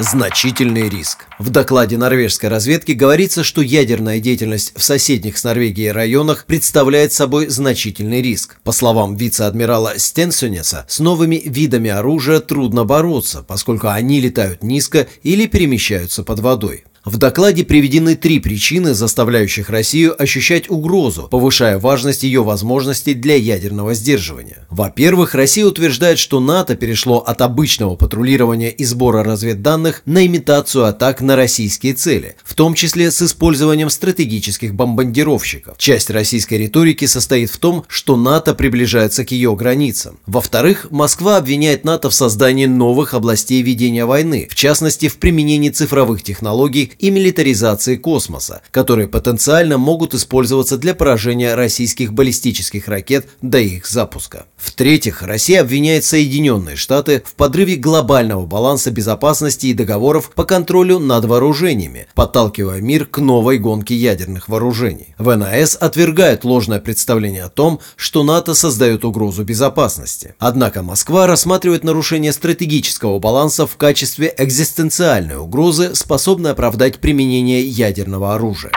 Значительный 0.03 0.89
риск. 0.89 1.27
В 1.39 1.51
докладе 1.51 1.97
норвежской 1.97 2.49
разведки 2.49 2.91
говорится, 2.91 3.45
что 3.45 3.63
ядерная 3.63 4.19
деятельность 4.19 4.73
в 4.75 4.83
соседних 4.83 5.39
с 5.39 5.45
Норвегией 5.45 5.93
районах 5.93 6.45
представляет 6.45 7.13
собой 7.13 7.47
значительный 7.47 8.21
риск. 8.21 8.57
По 8.65 8.73
словам 8.73 9.15
вице-адмирала 9.15 10.01
Стенсюнеса, 10.01 10.87
с 10.89 10.99
новыми 10.99 11.41
видами 11.45 11.89
оружия 11.89 12.41
трудно 12.41 12.83
бороться, 12.83 13.45
поскольку 13.47 13.91
они 13.91 14.21
летают 14.21 14.65
низко 14.65 15.07
или 15.23 15.47
перемещаются 15.47 16.25
под 16.25 16.41
водой. 16.41 16.83
В 17.05 17.17
докладе 17.17 17.65
приведены 17.65 18.15
три 18.15 18.39
причины, 18.39 18.95
заставляющих 18.95 19.71
Россию 19.71 20.21
ощущать 20.23 20.71
угрозу, 20.71 21.27
повышая 21.29 21.81
важность 21.81 22.23
ее 22.23 22.45
возможностей 22.45 23.15
для 23.15 23.35
ядерного 23.35 23.95
сдерживания. 23.95 24.69
Во-первых, 24.71 25.35
Россия 25.35 25.67
утверждает, 25.67 26.21
что 26.21 26.39
НАТО 26.39 26.77
перешло 26.77 27.19
от 27.19 27.43
обычного 27.43 27.97
патрулирования 27.97 28.71
и 28.71 28.85
сбора 28.85 29.25
разведданных 29.25 30.03
на 30.07 30.25
имитацию 30.25 30.85
атак 30.85 31.21
на 31.21 31.35
российские 31.35 31.95
цели, 31.95 32.37
в 32.45 32.55
том 32.55 32.75
числе 32.75 33.11
с 33.11 33.21
использованием 33.21 33.91
стратегических 33.91 34.73
бомбардировщиков. 34.73 35.79
Часть 35.79 36.09
российской 36.09 36.55
риторики 36.55 37.07
состоит 37.07 37.51
в 37.51 37.59
том, 37.59 37.85
что 37.89 38.17
НАТО 38.17 38.55
приближается 38.55 39.25
к 39.25 39.33
ее 39.33 39.57
границам. 39.57 40.21
Во-вторых, 40.27 40.87
Москва 40.91 41.39
обвиняет 41.39 41.83
НАТО 41.83 42.11
в 42.11 42.15
создании 42.15 42.67
новых 42.67 43.15
областей 43.15 43.61
ведения 43.63 44.05
войны, 44.05 44.47
в 44.49 44.55
частности 44.55 45.09
в 45.09 45.17
применении 45.17 45.71
цифровых 45.71 46.23
технологий 46.23 46.92
и 46.99 47.11
милитаризации 47.11 47.97
космоса, 47.97 48.63
которые 48.71 49.09
потенциально 49.09 49.79
могут 49.79 50.15
использоваться 50.15 50.79
для 50.79 50.95
поражения 50.95 51.55
российских 51.55 52.13
баллистических 52.13 52.89
ракет 52.89 53.29
до 53.41 53.59
их 53.59 53.87
запуска. 53.87 54.47
В-третьих, 54.57 55.23
Россия 55.23 55.61
обвиняет 55.61 56.05
Соединенные 56.05 56.77
Штаты 56.77 57.23
в 57.25 57.35
подрыве 57.35 57.77
глобального 57.77 58.47
баланса 58.47 58.91
безопасности 58.91 59.67
и 59.67 59.75
договоров 59.75 60.31
по 60.35 60.45
контролю 60.45 60.99
над 60.99 61.25
вооружениями, 61.25 62.07
подталкивая 62.15 62.81
мир 62.81 63.07
к 63.07 63.19
новой 63.19 63.59
гонке 63.59 63.95
ядерных 63.95 64.49
вооружений. 64.49 65.15
ВНС 65.19 65.77
отвергает 65.81 66.45
ложное 66.45 66.81
представление 66.81 67.45
о 67.45 67.49
том, 67.49 67.81
что 67.97 68.23
НАТО 68.23 68.55
создает 68.55 69.05
угрозу 69.05 69.45
безопасности. 69.45 70.35
Однако 70.39 70.83
Москва 70.83 71.27
рассматривает 71.27 71.85
нарушение 71.85 72.33
стратегического 72.33 73.19
баланса 73.19 73.67
в 73.67 73.77
качестве 73.77 74.35
экзистенциальной 74.37 75.37
угрозы, 75.37 75.95
способной 75.95 76.53
оправдать 76.53 76.82
оправдать 76.83 77.01
применение 77.01 77.63
ядерного 77.63 78.35
оружия. 78.35 78.73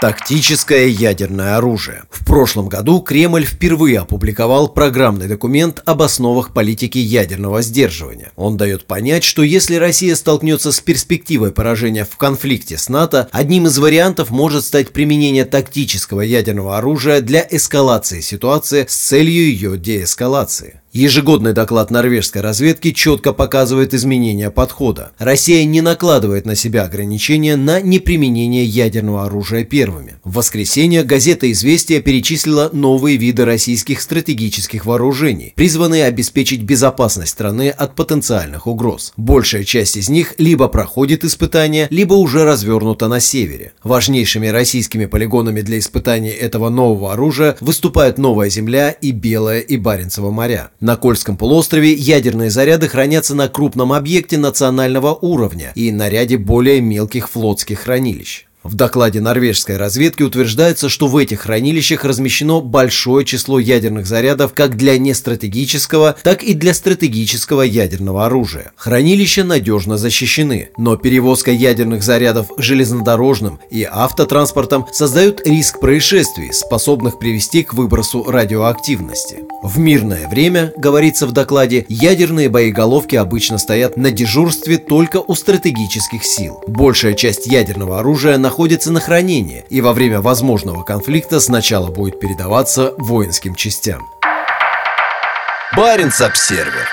Тактическое 0.00 0.86
ядерное 0.86 1.56
оружие. 1.56 2.02
В 2.10 2.24
прошлом 2.24 2.68
году 2.68 3.00
Кремль 3.00 3.44
впервые 3.44 4.00
опубликовал 4.00 4.68
программный 4.68 5.26
документ 5.26 5.82
об 5.86 6.02
основах 6.02 6.52
политики 6.52 6.98
ядерного 6.98 7.62
сдерживания. 7.62 8.30
Он 8.36 8.56
дает 8.56 8.86
понять, 8.86 9.24
что 9.24 9.42
если 9.42 9.76
Россия 9.76 10.14
столкнется 10.14 10.72
с 10.72 10.80
перспективой 10.80 11.52
поражения 11.52 12.04
в 12.04 12.16
конфликте 12.16 12.76
с 12.76 12.88
НАТО, 12.88 13.28
одним 13.32 13.66
из 13.66 13.78
вариантов 13.78 14.30
может 14.30 14.64
стать 14.64 14.90
применение 14.90 15.46
тактического 15.46 16.20
ядерного 16.20 16.76
оружия 16.76 17.20
для 17.20 17.46
эскалации 17.50 18.20
ситуации 18.20 18.84
с 18.86 18.94
целью 18.94 19.44
ее 19.44 19.78
деэскалации. 19.78 20.82
Ежегодный 20.96 21.52
доклад 21.52 21.90
норвежской 21.90 22.40
разведки 22.40 22.92
четко 22.92 23.32
показывает 23.32 23.94
изменения 23.94 24.48
подхода. 24.52 25.10
Россия 25.18 25.64
не 25.64 25.80
накладывает 25.80 26.46
на 26.46 26.54
себя 26.54 26.84
ограничения 26.84 27.56
на 27.56 27.80
неприменение 27.80 28.64
ядерного 28.64 29.24
оружия 29.24 29.64
первыми. 29.64 30.18
В 30.22 30.34
воскресенье 30.34 31.02
газета 31.02 31.50
«Известия» 31.50 32.00
перечислила 32.00 32.70
новые 32.72 33.16
виды 33.16 33.44
российских 33.44 34.00
стратегических 34.00 34.86
вооружений, 34.86 35.52
призванные 35.56 36.04
обеспечить 36.04 36.62
безопасность 36.62 37.32
страны 37.32 37.70
от 37.70 37.96
потенциальных 37.96 38.68
угроз. 38.68 39.14
Большая 39.16 39.64
часть 39.64 39.96
из 39.96 40.08
них 40.08 40.34
либо 40.38 40.68
проходит 40.68 41.24
испытания, 41.24 41.88
либо 41.90 42.14
уже 42.14 42.44
развернута 42.44 43.08
на 43.08 43.18
севере. 43.18 43.72
Важнейшими 43.82 44.46
российскими 44.46 45.06
полигонами 45.06 45.60
для 45.60 45.80
испытаний 45.80 46.30
этого 46.30 46.68
нового 46.68 47.12
оружия 47.14 47.56
выступают 47.60 48.16
Новая 48.16 48.48
Земля 48.48 48.90
и 48.90 49.10
Белое 49.10 49.58
и 49.58 49.76
Баренцево 49.76 50.30
моря. 50.30 50.70
На 50.84 50.96
Кольском 50.96 51.38
полуострове 51.38 51.94
ядерные 51.94 52.50
заряды 52.50 52.88
хранятся 52.88 53.34
на 53.34 53.48
крупном 53.48 53.94
объекте 53.94 54.36
национального 54.36 55.14
уровня 55.14 55.72
и 55.74 55.90
на 55.90 56.10
ряде 56.10 56.36
более 56.36 56.82
мелких 56.82 57.30
флотских 57.30 57.78
хранилищ. 57.78 58.44
В 58.64 58.76
докладе 58.76 59.20
норвежской 59.20 59.76
разведки 59.76 60.22
утверждается, 60.22 60.88
что 60.88 61.06
в 61.06 61.18
этих 61.18 61.42
хранилищах 61.42 62.02
размещено 62.02 62.62
большое 62.62 63.26
число 63.26 63.58
ядерных 63.58 64.06
зарядов 64.06 64.54
как 64.54 64.78
для 64.78 64.96
нестратегического, 64.96 66.16
так 66.22 66.42
и 66.42 66.54
для 66.54 66.72
стратегического 66.72 67.60
ядерного 67.60 68.24
оружия. 68.24 68.72
Хранилища 68.76 69.44
надежно 69.44 69.98
защищены, 69.98 70.70
но 70.78 70.96
перевозка 70.96 71.50
ядерных 71.50 72.02
зарядов 72.02 72.46
железнодорожным 72.56 73.60
и 73.70 73.86
автотранспортом 73.88 74.86
создает 74.90 75.46
риск 75.46 75.78
происшествий, 75.78 76.50
способных 76.54 77.18
привести 77.18 77.64
к 77.64 77.74
выбросу 77.74 78.24
радиоактивности. 78.24 79.40
В 79.62 79.78
мирное 79.78 80.26
время, 80.26 80.72
говорится 80.78 81.26
в 81.26 81.32
докладе, 81.32 81.84
ядерные 81.90 82.48
боеголовки 82.48 83.16
обычно 83.16 83.58
стоят 83.58 83.98
на 83.98 84.10
дежурстве 84.10 84.78
только 84.78 85.18
у 85.18 85.34
стратегических 85.34 86.24
сил. 86.24 86.62
Большая 86.66 87.12
часть 87.12 87.46
ядерного 87.46 87.98
оружия 87.98 88.38
находится 88.38 88.53
находится 88.54 88.92
на 88.92 89.00
хранении 89.00 89.64
и 89.68 89.80
во 89.80 89.92
время 89.92 90.20
возможного 90.20 90.84
конфликта 90.84 91.40
сначала 91.40 91.88
будет 91.90 92.20
передаваться 92.20 92.94
воинским 92.98 93.56
частям. 93.56 94.00
Баренц-обсервер 95.76 96.86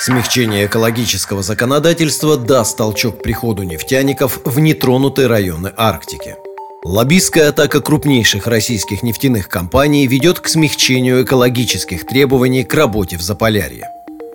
Смягчение 0.00 0.66
экологического 0.66 1.44
законодательства 1.44 2.36
даст 2.36 2.76
толчок 2.76 3.22
приходу 3.22 3.62
нефтяников 3.62 4.40
в 4.44 4.58
нетронутые 4.58 5.28
районы 5.28 5.72
Арктики. 5.76 6.34
Лоббистская 6.84 7.50
атака 7.50 7.80
крупнейших 7.80 8.48
российских 8.48 9.04
нефтяных 9.04 9.48
компаний 9.48 10.08
ведет 10.08 10.40
к 10.40 10.48
смягчению 10.48 11.22
экологических 11.22 12.04
требований 12.04 12.64
к 12.64 12.74
работе 12.74 13.16
в 13.16 13.22
Заполярье. 13.22 13.88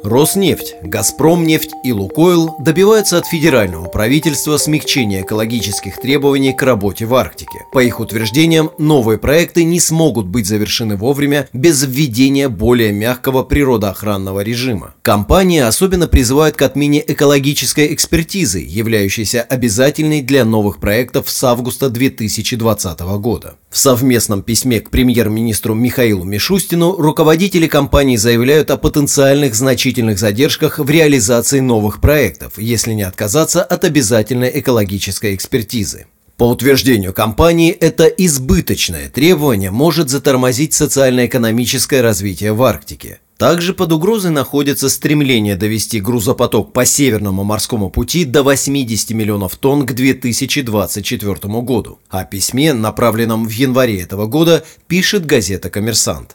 Роснефть, 0.08 0.76
Газпромнефть 0.84 1.72
и 1.84 1.92
Лукойл 1.92 2.56
добиваются 2.60 3.18
от 3.18 3.26
федерального 3.26 3.88
правительства 3.88 4.56
смягчения 4.56 5.22
экологических 5.22 6.00
требований 6.00 6.54
к 6.54 6.64
работе 6.64 7.06
в 7.06 7.14
Арктике. 7.14 7.66
По 7.74 7.84
их 7.84 8.00
утверждениям, 8.00 8.72
новые 8.78 9.18
проекты 9.18 9.66
не 9.66 9.82
смогут 9.82 10.28
быть 10.28 10.48
завершены 10.48 10.96
вовремя 10.96 11.50
без 11.52 11.84
введения 11.84 12.48
более 12.48 12.94
мягкого 12.94 13.44
природоохранного 13.44 14.40
режима. 14.40 14.96
Компании 15.02 15.60
особенно 15.60 16.08
призывают 16.08 16.56
к 16.56 16.62
отмене 16.62 17.04
экологической 17.06 17.94
экспертизы, 17.94 18.60
являющейся 18.60 19.42
обязательной 19.42 20.22
для 20.22 20.46
новых 20.46 20.80
проектов 20.80 21.30
с 21.30 21.44
августа 21.44 21.90
2020 21.90 23.00
года. 23.20 23.56
В 23.70 23.78
совместном 23.78 24.44
письме 24.44 24.80
к 24.80 24.90
премьер-министру 24.90 25.74
Михаилу 25.74 26.24
Мишустину 26.24 26.96
руководители 26.96 27.68
компаний 27.68 28.18
заявляют 28.18 28.72
о 28.72 28.78
потенциальных 28.78 29.56
значительных 29.56 30.20
задержках 30.20 30.80
в 30.80 30.90
реализации 30.90 31.60
новых 31.60 32.00
проектов, 32.00 32.54
если 32.58 32.94
не 32.94 33.04
отказаться 33.04 33.62
от 33.64 33.84
обязательной 33.84 34.52
экологической 34.60 35.36
экспертизы. 35.36 36.08
По 36.38 36.46
утверждению 36.46 37.14
компании, 37.14 37.72
это 37.72 38.06
избыточное 38.06 39.10
требование 39.10 39.72
может 39.72 40.10
затормозить 40.10 40.74
социально-экономическое 40.74 42.02
развитие 42.02 42.54
в 42.54 42.64
Арктике. 42.64 43.20
Также 43.38 43.76
под 43.76 43.92
угрозой 43.92 44.32
находится 44.32 44.90
стремление 44.90 45.56
довести 45.56 46.00
грузопоток 46.00 46.74
по 46.74 46.86
Северному 46.86 47.44
морскому 47.44 47.92
пути 47.92 48.26
до 48.26 48.42
80 48.42 49.12
миллионов 49.12 49.56
тонн 49.58 49.86
к 49.86 49.94
2024 49.94 51.34
году. 51.62 52.00
О 52.10 52.26
письме, 52.26 52.74
направленном 52.74 53.46
в 53.46 53.52
январе 53.52 54.02
этого 54.02 54.26
года, 54.26 54.66
пишет 54.88 55.28
газета 55.28 55.70
«Коммерсант». 55.70 56.34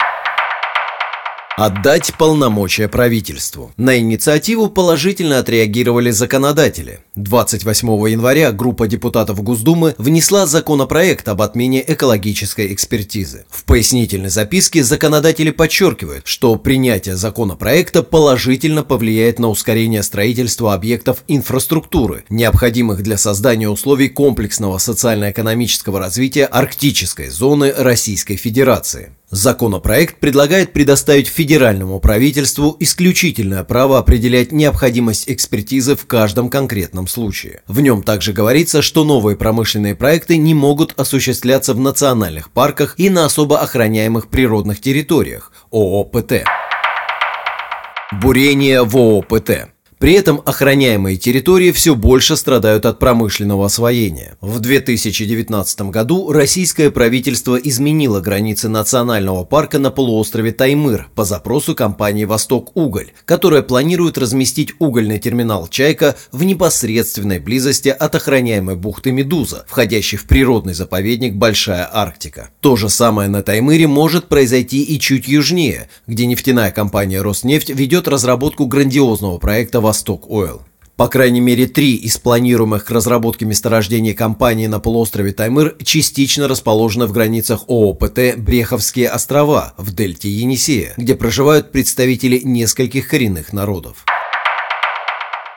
Отдать 1.58 2.14
полномочия 2.18 2.88
правительству. 2.88 3.72
На 3.76 3.98
инициативу 3.98 4.70
положительно 4.70 5.38
отреагировали 5.38 6.10
законодатели. 6.10 7.00
28 7.16 7.88
января 8.08 8.52
группа 8.52 8.88
депутатов 8.88 9.42
Госдумы 9.42 9.94
внесла 9.98 10.46
законопроект 10.46 11.28
об 11.28 11.42
отмене 11.42 11.84
экологической 11.86 12.72
экспертизы. 12.72 13.44
В 13.50 13.64
пояснительной 13.64 14.30
записке 14.30 14.82
законодатели 14.82 15.50
подчеркивают, 15.50 16.26
что 16.26 16.56
принятие 16.56 17.16
законопроекта 17.16 18.02
положительно 18.02 18.82
повлияет 18.82 19.38
на 19.38 19.48
ускорение 19.48 20.02
строительства 20.02 20.72
объектов 20.72 21.22
инфраструктуры, 21.28 22.24
необходимых 22.30 23.02
для 23.02 23.18
создания 23.18 23.68
условий 23.68 24.08
комплексного 24.08 24.78
социально-экономического 24.78 25.98
развития 25.98 26.46
арктической 26.46 27.28
зоны 27.28 27.74
Российской 27.76 28.36
Федерации. 28.36 29.12
Законопроект 29.34 30.20
предлагает 30.20 30.74
предоставить 30.74 31.26
федеральному 31.26 32.00
правительству 32.00 32.76
исключительное 32.80 33.64
право 33.64 33.98
определять 33.98 34.52
необходимость 34.52 35.24
экспертизы 35.26 35.96
в 35.96 36.04
каждом 36.04 36.50
конкретном 36.50 37.08
случае. 37.08 37.62
В 37.66 37.80
нем 37.80 38.02
также 38.02 38.34
говорится, 38.34 38.82
что 38.82 39.04
новые 39.04 39.38
промышленные 39.38 39.94
проекты 39.94 40.36
не 40.36 40.52
могут 40.52 40.92
осуществляться 41.00 41.72
в 41.72 41.80
национальных 41.80 42.50
парках 42.50 42.96
и 42.98 43.08
на 43.08 43.24
особо 43.24 43.60
охраняемых 43.60 44.28
природных 44.28 44.82
территориях 44.82 45.50
ООПТ. 45.70 46.44
Бурение 48.20 48.84
в 48.84 48.94
ООПТ. 48.98 49.71
При 50.02 50.14
этом 50.14 50.42
охраняемые 50.44 51.16
территории 51.16 51.70
все 51.70 51.94
больше 51.94 52.36
страдают 52.36 52.86
от 52.86 52.98
промышленного 52.98 53.66
освоения. 53.66 54.36
В 54.40 54.58
2019 54.58 55.82
году 55.92 56.32
российское 56.32 56.90
правительство 56.90 57.54
изменило 57.54 58.18
границы 58.18 58.68
национального 58.68 59.44
парка 59.44 59.78
на 59.78 59.92
полуострове 59.92 60.50
Таймыр 60.50 61.06
по 61.14 61.24
запросу 61.24 61.76
компании 61.76 62.24
«Восток 62.24 62.76
Уголь», 62.76 63.12
которая 63.26 63.62
планирует 63.62 64.18
разместить 64.18 64.72
угольный 64.80 65.20
терминал 65.20 65.68
«Чайка» 65.68 66.16
в 66.32 66.42
непосредственной 66.42 67.38
близости 67.38 67.90
от 67.90 68.12
охраняемой 68.16 68.74
бухты 68.74 69.12
Медуза, 69.12 69.66
входящей 69.68 70.18
в 70.18 70.24
природный 70.24 70.74
заповедник 70.74 71.36
Большая 71.36 71.88
Арктика. 71.92 72.50
То 72.58 72.74
же 72.74 72.88
самое 72.88 73.28
на 73.28 73.44
Таймыре 73.44 73.86
может 73.86 74.26
произойти 74.26 74.82
и 74.82 74.98
чуть 74.98 75.28
южнее, 75.28 75.88
где 76.08 76.26
нефтяная 76.26 76.72
компания 76.72 77.22
«Роснефть» 77.22 77.70
ведет 77.70 78.08
разработку 78.08 78.66
грандиозного 78.66 79.38
проекта 79.38 79.80
«Восток 79.80 79.91
Восток 79.92 80.30
Ойл. 80.30 80.62
По 80.96 81.06
крайней 81.06 81.40
мере, 81.40 81.66
три 81.66 81.96
из 81.96 82.16
планируемых 82.16 82.86
к 82.86 82.90
разработке 82.90 83.44
месторождений 83.44 84.14
компании 84.14 84.66
на 84.66 84.80
полуострове 84.80 85.34
Таймыр 85.34 85.76
частично 85.84 86.48
расположены 86.48 87.04
в 87.04 87.12
границах 87.12 87.64
ООПТ 87.68 88.38
«Бреховские 88.38 89.10
острова» 89.10 89.74
в 89.76 89.94
дельте 89.94 90.30
Енисея, 90.30 90.94
где 90.96 91.14
проживают 91.14 91.72
представители 91.72 92.40
нескольких 92.42 93.06
коренных 93.06 93.52
народов. 93.52 94.06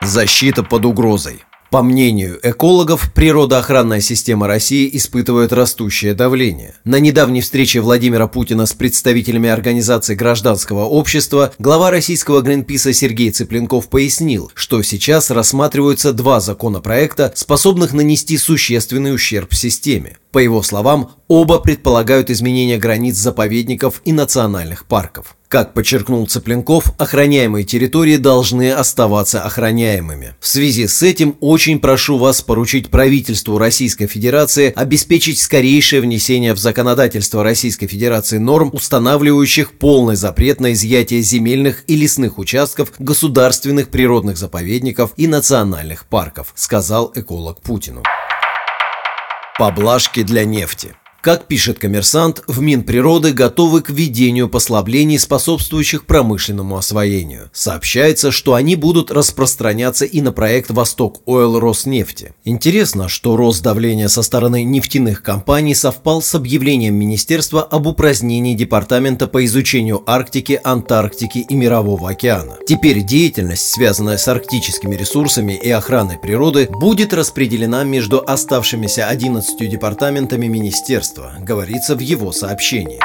Защита 0.02 0.62
под 0.62 0.84
угрозой. 0.84 1.42
По 1.76 1.82
мнению 1.82 2.40
экологов, 2.42 3.12
природоохранная 3.12 4.00
система 4.00 4.46
России 4.46 4.88
испытывает 4.94 5.52
растущее 5.52 6.14
давление. 6.14 6.72
На 6.84 7.00
недавней 7.00 7.42
встрече 7.42 7.82
Владимира 7.82 8.28
Путина 8.28 8.64
с 8.64 8.72
представителями 8.72 9.50
организаций 9.50 10.16
гражданского 10.16 10.86
общества 10.86 11.52
глава 11.58 11.90
российского 11.90 12.40
Гринписа 12.40 12.94
Сергей 12.94 13.30
Цыпленков 13.30 13.90
пояснил, 13.90 14.50
что 14.54 14.80
сейчас 14.82 15.30
рассматриваются 15.30 16.14
два 16.14 16.40
законопроекта, 16.40 17.30
способных 17.34 17.92
нанести 17.92 18.38
существенный 18.38 19.14
ущерб 19.14 19.52
системе. 19.52 20.16
По 20.32 20.38
его 20.38 20.62
словам, 20.62 21.12
оба 21.28 21.60
предполагают 21.60 22.30
изменение 22.30 22.78
границ 22.78 23.16
заповедников 23.16 24.02
и 24.04 24.12
национальных 24.12 24.84
парков. 24.84 25.36
Как 25.48 25.74
подчеркнул 25.74 26.26
Цыпленков, 26.26 26.92
охраняемые 26.98 27.64
территории 27.64 28.16
должны 28.16 28.72
оставаться 28.72 29.42
охраняемыми. 29.42 30.34
В 30.40 30.46
связи 30.46 30.88
с 30.88 31.02
этим 31.02 31.36
очень 31.40 31.78
прошу 31.78 32.18
вас 32.18 32.42
поручить 32.42 32.90
правительству 32.90 33.56
Российской 33.56 34.08
Федерации 34.08 34.72
обеспечить 34.74 35.38
скорейшее 35.38 36.02
внесение 36.02 36.52
в 36.52 36.58
законодательство 36.58 37.44
Российской 37.44 37.86
Федерации 37.86 38.38
норм, 38.38 38.70
устанавливающих 38.72 39.72
полный 39.78 40.16
запрет 40.16 40.60
на 40.60 40.72
изъятие 40.72 41.22
земельных 41.22 41.84
и 41.86 41.94
лесных 41.94 42.38
участков 42.38 42.92
государственных 42.98 43.88
природных 43.88 44.36
заповедников 44.36 45.12
и 45.16 45.28
национальных 45.28 46.06
парков, 46.06 46.52
сказал 46.56 47.12
эколог 47.14 47.62
Путину. 47.62 48.02
Поблажки 49.58 50.22
для 50.22 50.44
нефти. 50.44 50.94
Как 51.26 51.46
пишет 51.46 51.80
коммерсант, 51.80 52.44
в 52.46 52.60
Минприроды 52.60 53.32
готовы 53.32 53.82
к 53.82 53.90
введению 53.90 54.48
послаблений, 54.48 55.18
способствующих 55.18 56.06
промышленному 56.06 56.76
освоению. 56.76 57.50
Сообщается, 57.52 58.30
что 58.30 58.54
они 58.54 58.76
будут 58.76 59.10
распространяться 59.10 60.04
и 60.04 60.20
на 60.20 60.30
проект 60.30 60.70
«Восток 60.70 61.22
Ойл 61.26 61.58
Роснефти». 61.58 62.32
Интересно, 62.44 63.08
что 63.08 63.36
рост 63.36 63.60
давления 63.60 64.06
со 64.06 64.22
стороны 64.22 64.62
нефтяных 64.62 65.24
компаний 65.24 65.74
совпал 65.74 66.22
с 66.22 66.32
объявлением 66.36 66.94
Министерства 66.94 67.64
об 67.64 67.88
упразднении 67.88 68.54
Департамента 68.54 69.26
по 69.26 69.44
изучению 69.46 70.04
Арктики, 70.08 70.60
Антарктики 70.62 71.38
и 71.38 71.54
Мирового 71.56 72.10
океана. 72.10 72.56
Теперь 72.68 73.02
деятельность, 73.02 73.66
связанная 73.72 74.18
с 74.18 74.28
арктическими 74.28 74.94
ресурсами 74.94 75.54
и 75.60 75.70
охраной 75.70 76.18
природы, 76.18 76.68
будет 76.70 77.12
распределена 77.12 77.82
между 77.82 78.22
оставшимися 78.24 79.08
11 79.08 79.68
департаментами 79.68 80.46
министерства 80.46 81.15
государства, 81.16 81.32
говорится 81.40 81.96
в 81.96 82.00
его 82.00 82.32
сообщении. 82.32 83.00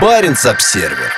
Баренц-Обсервер 0.00 1.12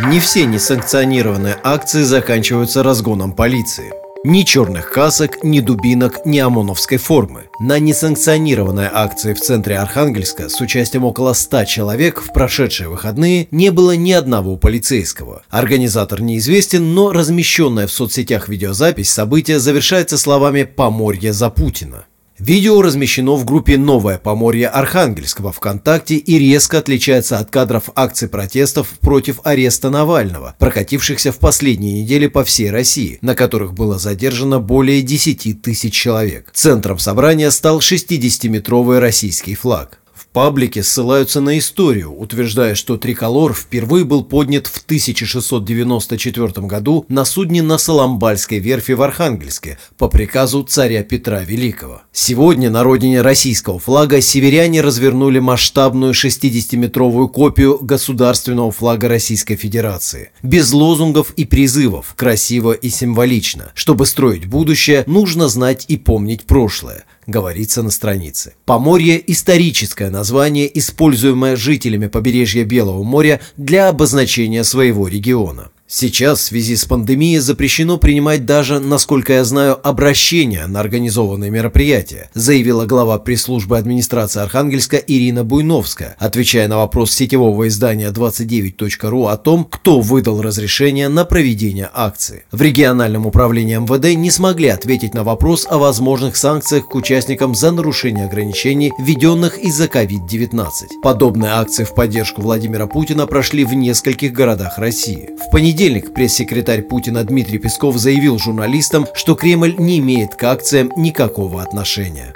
Не 0.00 0.20
все 0.20 0.44
несанкционированные 0.44 1.56
акции 1.62 2.02
заканчиваются 2.02 2.82
разгоном 2.82 3.32
полиции. 3.32 3.92
Ни 4.24 4.42
черных 4.42 4.90
касок, 4.90 5.44
ни 5.44 5.60
дубинок, 5.60 6.26
ни 6.26 6.40
ОМОНовской 6.40 6.98
формы. 6.98 7.44
На 7.60 7.78
несанкционированной 7.78 8.88
акции 8.92 9.32
в 9.32 9.40
центре 9.40 9.78
Архангельска 9.78 10.48
с 10.48 10.60
участием 10.60 11.04
около 11.04 11.34
100 11.34 11.64
человек 11.64 12.20
в 12.20 12.32
прошедшие 12.32 12.88
выходные 12.88 13.46
не 13.52 13.70
было 13.70 13.94
ни 13.96 14.10
одного 14.10 14.56
полицейского. 14.56 15.42
Организатор 15.50 16.20
неизвестен, 16.20 16.94
но 16.94 17.12
размещенная 17.12 17.86
в 17.86 17.92
соцсетях 17.92 18.48
видеозапись 18.48 19.10
события 19.10 19.60
завершается 19.60 20.18
словами 20.18 20.64
«Поморье 20.64 21.32
за 21.32 21.48
Путина». 21.48 22.07
Видео 22.38 22.80
размещено 22.82 23.34
в 23.34 23.44
группе 23.44 23.76
«Новое 23.76 24.16
Поморье 24.16 24.68
Архангельского 24.68 25.50
ВКонтакте 25.50 26.14
и 26.14 26.38
резко 26.38 26.78
отличается 26.78 27.38
от 27.38 27.50
кадров 27.50 27.90
акций 27.96 28.28
протестов 28.28 28.90
против 29.00 29.40
ареста 29.42 29.90
Навального, 29.90 30.54
прокатившихся 30.60 31.32
в 31.32 31.38
последние 31.38 32.02
недели 32.02 32.28
по 32.28 32.44
всей 32.44 32.70
России, 32.70 33.18
на 33.22 33.34
которых 33.34 33.74
было 33.74 33.98
задержано 33.98 34.60
более 34.60 35.02
10 35.02 35.62
тысяч 35.62 35.92
человек. 35.92 36.50
Центром 36.54 37.00
собрания 37.00 37.50
стал 37.50 37.80
60-метровый 37.80 39.00
российский 39.00 39.56
флаг 39.56 39.98
паблике 40.38 40.84
ссылаются 40.84 41.40
на 41.40 41.58
историю, 41.58 42.16
утверждая, 42.16 42.76
что 42.76 42.96
триколор 42.96 43.52
впервые 43.52 44.04
был 44.04 44.22
поднят 44.22 44.68
в 44.68 44.84
1694 44.84 46.64
году 46.64 47.04
на 47.08 47.24
судне 47.24 47.60
на 47.60 47.76
Соломбальской 47.76 48.60
верфи 48.60 48.92
в 48.92 49.02
Архангельске 49.02 49.80
по 49.96 50.06
приказу 50.06 50.62
царя 50.62 51.02
Петра 51.02 51.42
Великого. 51.42 52.02
Сегодня 52.12 52.70
на 52.70 52.84
родине 52.84 53.20
российского 53.20 53.80
флага 53.80 54.20
северяне 54.20 54.80
развернули 54.80 55.40
масштабную 55.40 56.12
60-метровую 56.12 57.26
копию 57.30 57.76
государственного 57.80 58.70
флага 58.70 59.08
Российской 59.08 59.56
Федерации. 59.56 60.30
Без 60.44 60.72
лозунгов 60.72 61.32
и 61.32 61.46
призывов, 61.46 62.14
красиво 62.14 62.70
и 62.70 62.90
символично. 62.90 63.72
Чтобы 63.74 64.06
строить 64.06 64.46
будущее, 64.46 65.02
нужно 65.08 65.48
знать 65.48 65.84
и 65.88 65.96
помнить 65.96 66.44
прошлое 66.44 67.06
говорится 67.28 67.82
на 67.84 67.90
странице. 67.90 68.54
Поморье– 68.64 69.22
историческое 69.30 70.10
название, 70.10 70.66
используемое 70.76 71.54
жителями 71.54 72.08
побережья 72.08 72.64
Белого 72.64 73.04
моря 73.04 73.40
для 73.56 73.88
обозначения 73.88 74.64
своего 74.64 75.06
региона. 75.06 75.70
Сейчас 75.90 76.40
в 76.40 76.42
связи 76.42 76.76
с 76.76 76.84
пандемией 76.84 77.38
запрещено 77.38 77.96
принимать 77.96 78.44
даже, 78.44 78.78
насколько 78.78 79.32
я 79.32 79.44
знаю, 79.44 79.78
обращения 79.82 80.66
на 80.66 80.80
организованные 80.80 81.50
мероприятия, 81.50 82.28
заявила 82.34 82.84
глава 82.84 83.18
пресс-службы 83.18 83.78
администрации 83.78 84.42
Архангельска 84.42 84.98
Ирина 84.98 85.44
Буйновская, 85.44 86.14
отвечая 86.18 86.68
на 86.68 86.76
вопрос 86.76 87.12
сетевого 87.12 87.68
издания 87.68 88.10
29.ru 88.10 89.30
о 89.30 89.38
том, 89.38 89.64
кто 89.64 90.00
выдал 90.00 90.42
разрешение 90.42 91.08
на 91.08 91.24
проведение 91.24 91.88
акции. 91.94 92.44
В 92.52 92.60
региональном 92.60 93.24
управлении 93.24 93.76
МВД 93.76 94.14
не 94.14 94.30
смогли 94.30 94.68
ответить 94.68 95.14
на 95.14 95.24
вопрос 95.24 95.66
о 95.70 95.78
возможных 95.78 96.36
санкциях 96.36 96.86
к 96.86 96.94
участникам 96.96 97.54
за 97.54 97.72
нарушение 97.72 98.26
ограничений, 98.26 98.92
введенных 99.00 99.56
из-за 99.58 99.86
COVID-19. 99.86 100.68
Подобные 101.02 101.52
акции 101.52 101.84
в 101.84 101.94
поддержку 101.94 102.42
Владимира 102.42 102.86
Путина 102.86 103.26
прошли 103.26 103.64
в 103.64 103.72
нескольких 103.72 104.34
городах 104.34 104.76
России. 104.76 105.30
В 105.48 105.50
понедельник 105.50 105.77
понедельник 105.78 106.12
пресс-секретарь 106.12 106.82
Путина 106.82 107.22
Дмитрий 107.22 107.58
Песков 107.58 107.98
заявил 107.98 108.36
журналистам, 108.40 109.06
что 109.14 109.36
Кремль 109.36 109.76
не 109.78 110.00
имеет 110.00 110.34
к 110.34 110.42
акциям 110.42 110.90
никакого 110.96 111.62
отношения. 111.62 112.32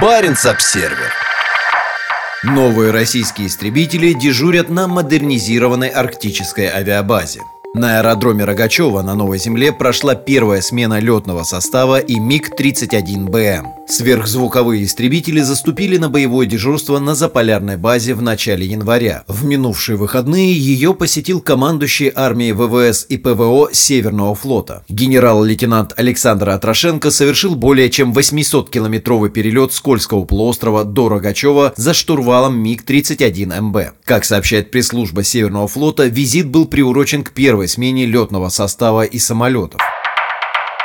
Баренц-Обсервер 0.00 1.10
Новые 2.44 2.92
российские 2.92 3.48
истребители 3.48 4.12
дежурят 4.12 4.68
на 4.68 4.86
модернизированной 4.86 5.88
арктической 5.88 6.68
авиабазе. 6.68 7.40
На 7.72 8.00
аэродроме 8.00 8.44
Рогачева 8.44 9.00
на 9.02 9.14
Новой 9.14 9.38
Земле 9.38 9.70
прошла 9.70 10.16
первая 10.16 10.60
смена 10.60 10.98
летного 10.98 11.44
состава 11.44 12.00
и 12.00 12.18
МиГ-31БМ. 12.18 13.80
Сверхзвуковые 13.86 14.84
истребители 14.84 15.40
заступили 15.40 15.96
на 15.96 16.08
боевое 16.08 16.46
дежурство 16.46 16.98
на 16.98 17.14
заполярной 17.14 17.76
базе 17.76 18.14
в 18.14 18.22
начале 18.22 18.66
января. 18.66 19.24
В 19.26 19.44
минувшие 19.44 19.96
выходные 19.96 20.52
ее 20.52 20.94
посетил 20.94 21.40
командующий 21.40 22.10
армией 22.14 22.52
ВВС 22.52 23.06
и 23.08 23.16
ПВО 23.18 23.70
Северного 23.72 24.34
флота. 24.34 24.84
Генерал-лейтенант 24.88 25.92
Александр 25.96 26.50
Атрошенко 26.50 27.10
совершил 27.10 27.54
более 27.54 27.90
чем 27.90 28.12
800-километровый 28.12 29.30
перелет 29.30 29.72
с 29.72 29.80
Кольского 29.80 30.24
полуострова 30.24 30.84
до 30.84 31.08
Рогачева 31.08 31.72
за 31.76 31.94
штурвалом 31.94 32.58
МиГ-31МБ. 32.64 33.90
Как 34.04 34.24
сообщает 34.24 34.70
пресс-служба 34.70 35.24
Северного 35.24 35.66
флота, 35.66 36.06
визит 36.06 36.48
был 36.48 36.66
приурочен 36.66 37.24
к 37.24 37.32
первой 37.32 37.59
первой 37.60 37.68
смене 37.68 38.06
летного 38.06 38.48
состава 38.48 39.04
и 39.04 39.18
самолетов. 39.18 39.80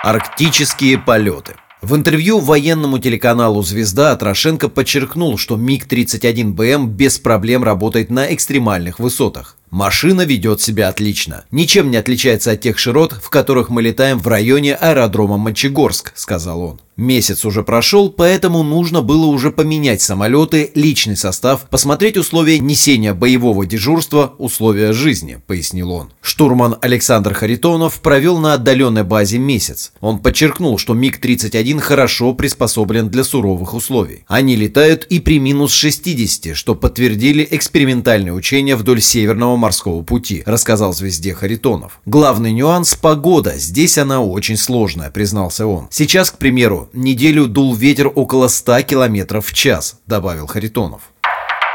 Арктические 0.04 0.98
полеты. 0.98 1.54
В 1.82 1.96
интервью 1.96 2.40
военному 2.40 3.00
телеканалу 3.00 3.64
«Звезда» 3.64 4.14
Трошенко 4.18 4.68
подчеркнул, 4.68 5.38
что 5.38 5.56
МиГ-31БМ 5.56 6.88
без 6.88 7.18
проблем 7.18 7.64
работает 7.64 8.10
на 8.10 8.34
экстремальных 8.34 9.00
высотах. 9.00 9.56
Машина 9.70 10.26
ведет 10.26 10.62
себя 10.62 10.90
отлично. 10.90 11.46
Ничем 11.50 11.92
не 11.92 11.98
отличается 11.98 12.52
от 12.52 12.60
тех 12.62 12.78
широт, 12.78 13.14
в 13.14 13.30
которых 13.30 13.70
мы 13.70 13.82
летаем 13.82 14.20
в 14.20 14.28
районе 14.28 14.76
аэродрома 14.76 15.38
Мончегорск, 15.38 16.12
сказал 16.16 16.62
он. 16.62 16.82
Месяц 16.98 17.44
уже 17.44 17.62
прошел, 17.62 18.10
поэтому 18.10 18.64
нужно 18.64 19.02
было 19.02 19.26
уже 19.26 19.52
поменять 19.52 20.02
самолеты, 20.02 20.72
личный 20.76 21.18
состав, 21.18 21.68
посмотреть 21.70 22.16
условия 22.16 22.58
несения 22.60 23.14
боевого 23.14 23.66
дежурства, 23.66 24.34
условия 24.38 24.94
жизни, 24.94 25.42
пояснил 25.46 25.92
он. 25.92 26.12
Штурман 26.22 26.78
Александр 26.82 27.34
Харитонов 27.34 28.00
провел 28.00 28.38
на 28.38 28.54
отдаленной 28.54 29.04
базе 29.04 29.40
месяц. 29.40 29.92
Он 30.00 30.20
подчеркнул, 30.20 30.78
что 30.78 30.94
МиГ-31 30.94 31.80
хорошо 31.82 32.34
приспособлен 32.34 33.10
для 33.10 33.26
суровых 33.26 33.74
условий. 33.74 34.24
Они 34.28 34.56
летают 34.56 35.06
и 35.10 35.20
при 35.20 35.40
минус 35.40 35.74
60, 35.74 36.56
что 36.56 36.76
подтвердили 36.76 37.46
экспериментальные 37.52 38.34
учения 38.34 38.78
вдоль 38.78 39.02
Северного 39.02 39.58
морского 39.58 40.02
пути, 40.02 40.44
рассказал 40.46 40.94
звезде 40.94 41.34
Харитонов. 41.34 42.00
Главный 42.06 42.54
нюанс– 42.54 42.96
погода. 43.02 43.56
Здесь 43.58 43.98
она 43.98 44.22
очень 44.22 44.56
сложная, 44.56 45.12
признался 45.12 45.68
он. 45.68 45.88
Сейчас, 45.92 46.32
к 46.32 46.38
примеру, 46.38 46.85
неделю 46.94 47.48
дул 47.48 47.76
ветер 47.76 48.12
около 48.14 48.48
100 48.48 48.84
км 48.84 49.42
в 49.42 49.54
час, 49.54 50.00
добавил 50.08 50.48
Харитонов. 50.48 51.02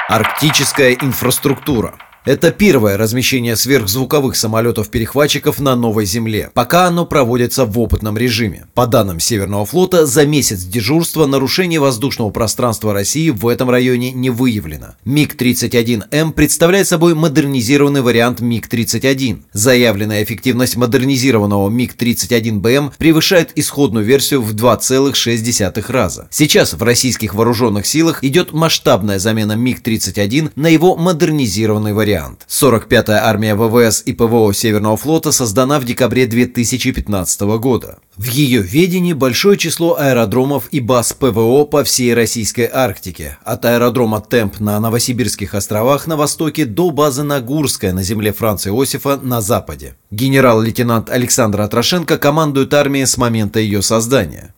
Арктическая 0.08 0.92
инфраструктура. 0.92 1.94
Это 2.26 2.50
первое 2.50 2.98
размещение 2.98 3.56
сверхзвуковых 3.56 4.36
самолетов-перехватчиков 4.36 5.58
на 5.58 5.74
новой 5.74 6.04
Земле. 6.04 6.50
Пока 6.52 6.86
оно 6.86 7.06
проводится 7.06 7.64
в 7.64 7.78
опытном 7.78 8.18
режиме. 8.18 8.66
По 8.74 8.86
данным 8.86 9.20
Северного 9.20 9.64
флота, 9.64 10.04
за 10.04 10.26
месяц 10.26 10.64
дежурства 10.64 11.24
нарушение 11.24 11.80
воздушного 11.80 12.28
пространства 12.28 12.92
России 12.92 13.30
в 13.30 13.48
этом 13.48 13.70
районе 13.70 14.12
не 14.12 14.28
выявлено. 14.28 14.96
МиГ-31М 15.06 16.32
представляет 16.32 16.86
собой 16.86 17.14
модернизированный 17.14 18.02
вариант 18.02 18.40
МиГ-31. 18.40 19.44
Заявленная 19.54 20.22
эффективность 20.22 20.76
модернизированного 20.76 21.70
МиГ-31БМ 21.70 22.92
превышает 22.98 23.52
исходную 23.54 24.04
версию 24.04 24.42
в 24.42 24.54
2,6 24.54 25.90
раза. 25.90 26.28
Сейчас 26.30 26.74
в 26.74 26.82
российских 26.82 27.32
вооруженных 27.32 27.86
силах 27.86 28.22
идет 28.22 28.52
масштабная 28.52 29.18
замена 29.18 29.52
МиГ-31 29.56 30.50
на 30.54 30.66
его 30.66 30.96
модернизированный 30.96 31.94
вариант 31.94 32.09
вариант. 32.10 32.46
45-я 32.48 33.24
армия 33.24 33.54
ВВС 33.54 34.02
и 34.04 34.12
ПВО 34.12 34.52
Северного 34.52 34.96
флота 34.96 35.32
создана 35.32 35.78
в 35.78 35.84
декабре 35.84 36.26
2015 36.26 37.40
года. 37.58 37.98
В 38.16 38.26
ее 38.26 38.60
ведении 38.62 39.12
большое 39.12 39.56
число 39.56 39.96
аэродромов 39.98 40.68
и 40.72 40.80
баз 40.80 41.12
ПВО 41.12 41.64
по 41.64 41.84
всей 41.84 42.12
российской 42.14 42.68
Арктике, 42.72 43.38
от 43.44 43.64
аэродрома 43.64 44.20
Темп 44.20 44.60
на 44.60 44.80
Новосибирских 44.80 45.54
островах 45.54 46.06
на 46.06 46.16
востоке 46.16 46.64
до 46.64 46.90
базы 46.90 47.22
Нагурская 47.22 47.92
на 47.92 48.02
земле 48.02 48.32
Франца 48.32 48.70
Иосифа 48.70 49.16
на 49.22 49.40
западе. 49.40 49.94
Генерал-лейтенант 50.10 51.10
Александр 51.10 51.60
Атрошенко 51.60 52.18
командует 52.18 52.74
армией 52.74 53.06
с 53.06 53.16
момента 53.16 53.60
ее 53.60 53.82
создания. 53.82 54.54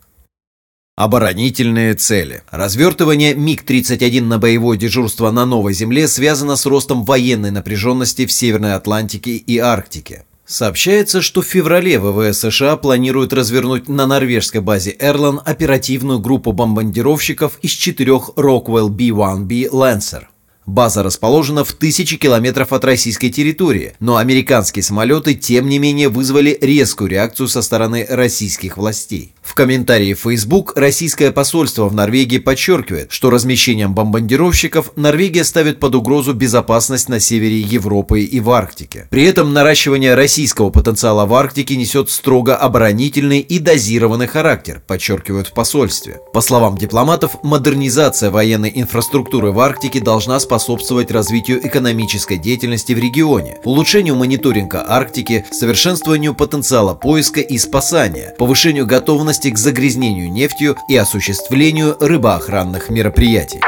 Оборонительные 0.95 1.95
цели. 1.95 2.43
Развертывание 2.51 3.33
МиГ-31 3.33 4.21
на 4.21 4.37
боевое 4.37 4.77
дежурство 4.77 5.31
на 5.31 5.43
Новой 5.43 5.73
Земле 5.73 6.07
связано 6.07 6.55
с 6.55 6.67
ростом 6.67 7.03
военной 7.03 7.49
напряженности 7.49 8.27
в 8.27 8.31
Северной 8.31 8.75
Атлантике 8.75 9.31
и 9.31 9.57
Арктике. 9.57 10.25
Сообщается, 10.45 11.23
что 11.23 11.41
в 11.41 11.45
феврале 11.45 11.97
ВВС 11.97 12.41
США 12.41 12.77
планирует 12.77 13.33
развернуть 13.33 13.89
на 13.89 14.05
норвежской 14.05 14.61
базе 14.61 14.95
Эрлан 14.99 15.41
оперативную 15.43 16.19
группу 16.19 16.51
бомбардировщиков 16.51 17.57
из 17.63 17.71
четырех 17.71 18.29
Rockwell 18.35 18.89
B-1B 18.89 19.71
Lancer. 19.71 20.25
База 20.65 21.03
расположена 21.03 21.65
в 21.65 21.73
тысячи 21.73 22.15
километров 22.15 22.71
от 22.71 22.85
российской 22.85 23.29
территории, 23.29 23.93
но 23.99 24.15
американские 24.15 24.81
самолеты, 24.81 25.33
тем 25.33 25.67
не 25.67 25.77
менее, 25.77 26.07
вызвали 26.07 26.57
резкую 26.61 27.09
реакцию 27.09 27.49
со 27.49 27.61
стороны 27.61 28.05
российских 28.09 28.77
властей. 28.77 29.35
В 29.41 29.55
комментарии 29.55 30.13
в 30.13 30.21
Facebook 30.21 30.73
российское 30.77 31.31
посольство 31.31 31.89
в 31.89 31.93
Норвегии 31.93 32.37
подчеркивает, 32.37 33.11
что 33.11 33.29
размещением 33.29 33.93
бомбардировщиков 33.93 34.93
Норвегия 34.95 35.43
ставит 35.43 35.81
под 35.81 35.95
угрозу 35.95 36.33
безопасность 36.33 37.09
на 37.09 37.19
севере 37.19 37.59
Европы 37.59 38.21
и 38.21 38.39
в 38.39 38.49
Арктике. 38.49 39.07
При 39.09 39.25
этом 39.25 39.51
наращивание 39.51 40.15
российского 40.15 40.69
потенциала 40.69 41.25
в 41.25 41.33
Арктике 41.33 41.75
несет 41.75 42.09
строго 42.09 42.55
оборонительный 42.55 43.39
и 43.39 43.59
дозированный 43.59 44.27
характер, 44.27 44.81
подчеркивают 44.87 45.47
в 45.47 45.53
посольстве. 45.53 46.21
По 46.33 46.39
словам 46.39 46.77
дипломатов, 46.77 47.35
модернизация 47.43 48.31
военной 48.31 48.71
инфраструктуры 48.73 49.51
в 49.51 49.59
Арктике 49.59 49.99
должна 49.99 50.39
способствовать 50.39 50.52
способствовать 50.53 51.09
развитию 51.09 51.65
экономической 51.65 52.37
деятельности 52.37 52.93
в 52.93 52.99
регионе, 52.99 53.57
улучшению 53.63 54.15
мониторинга 54.15 54.85
Арктики, 54.87 55.43
совершенствованию 55.49 56.35
потенциала 56.35 56.93
поиска 56.93 57.39
и 57.39 57.57
спасания, 57.57 58.35
повышению 58.37 58.85
готовности 58.85 59.49
к 59.49 59.57
загрязнению 59.57 60.31
нефтью 60.31 60.77
и 60.87 60.95
осуществлению 60.95 61.97
рыбоохранных 61.99 62.91
мероприятий. 62.91 63.61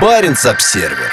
Баренц-Обсервер 0.00 1.12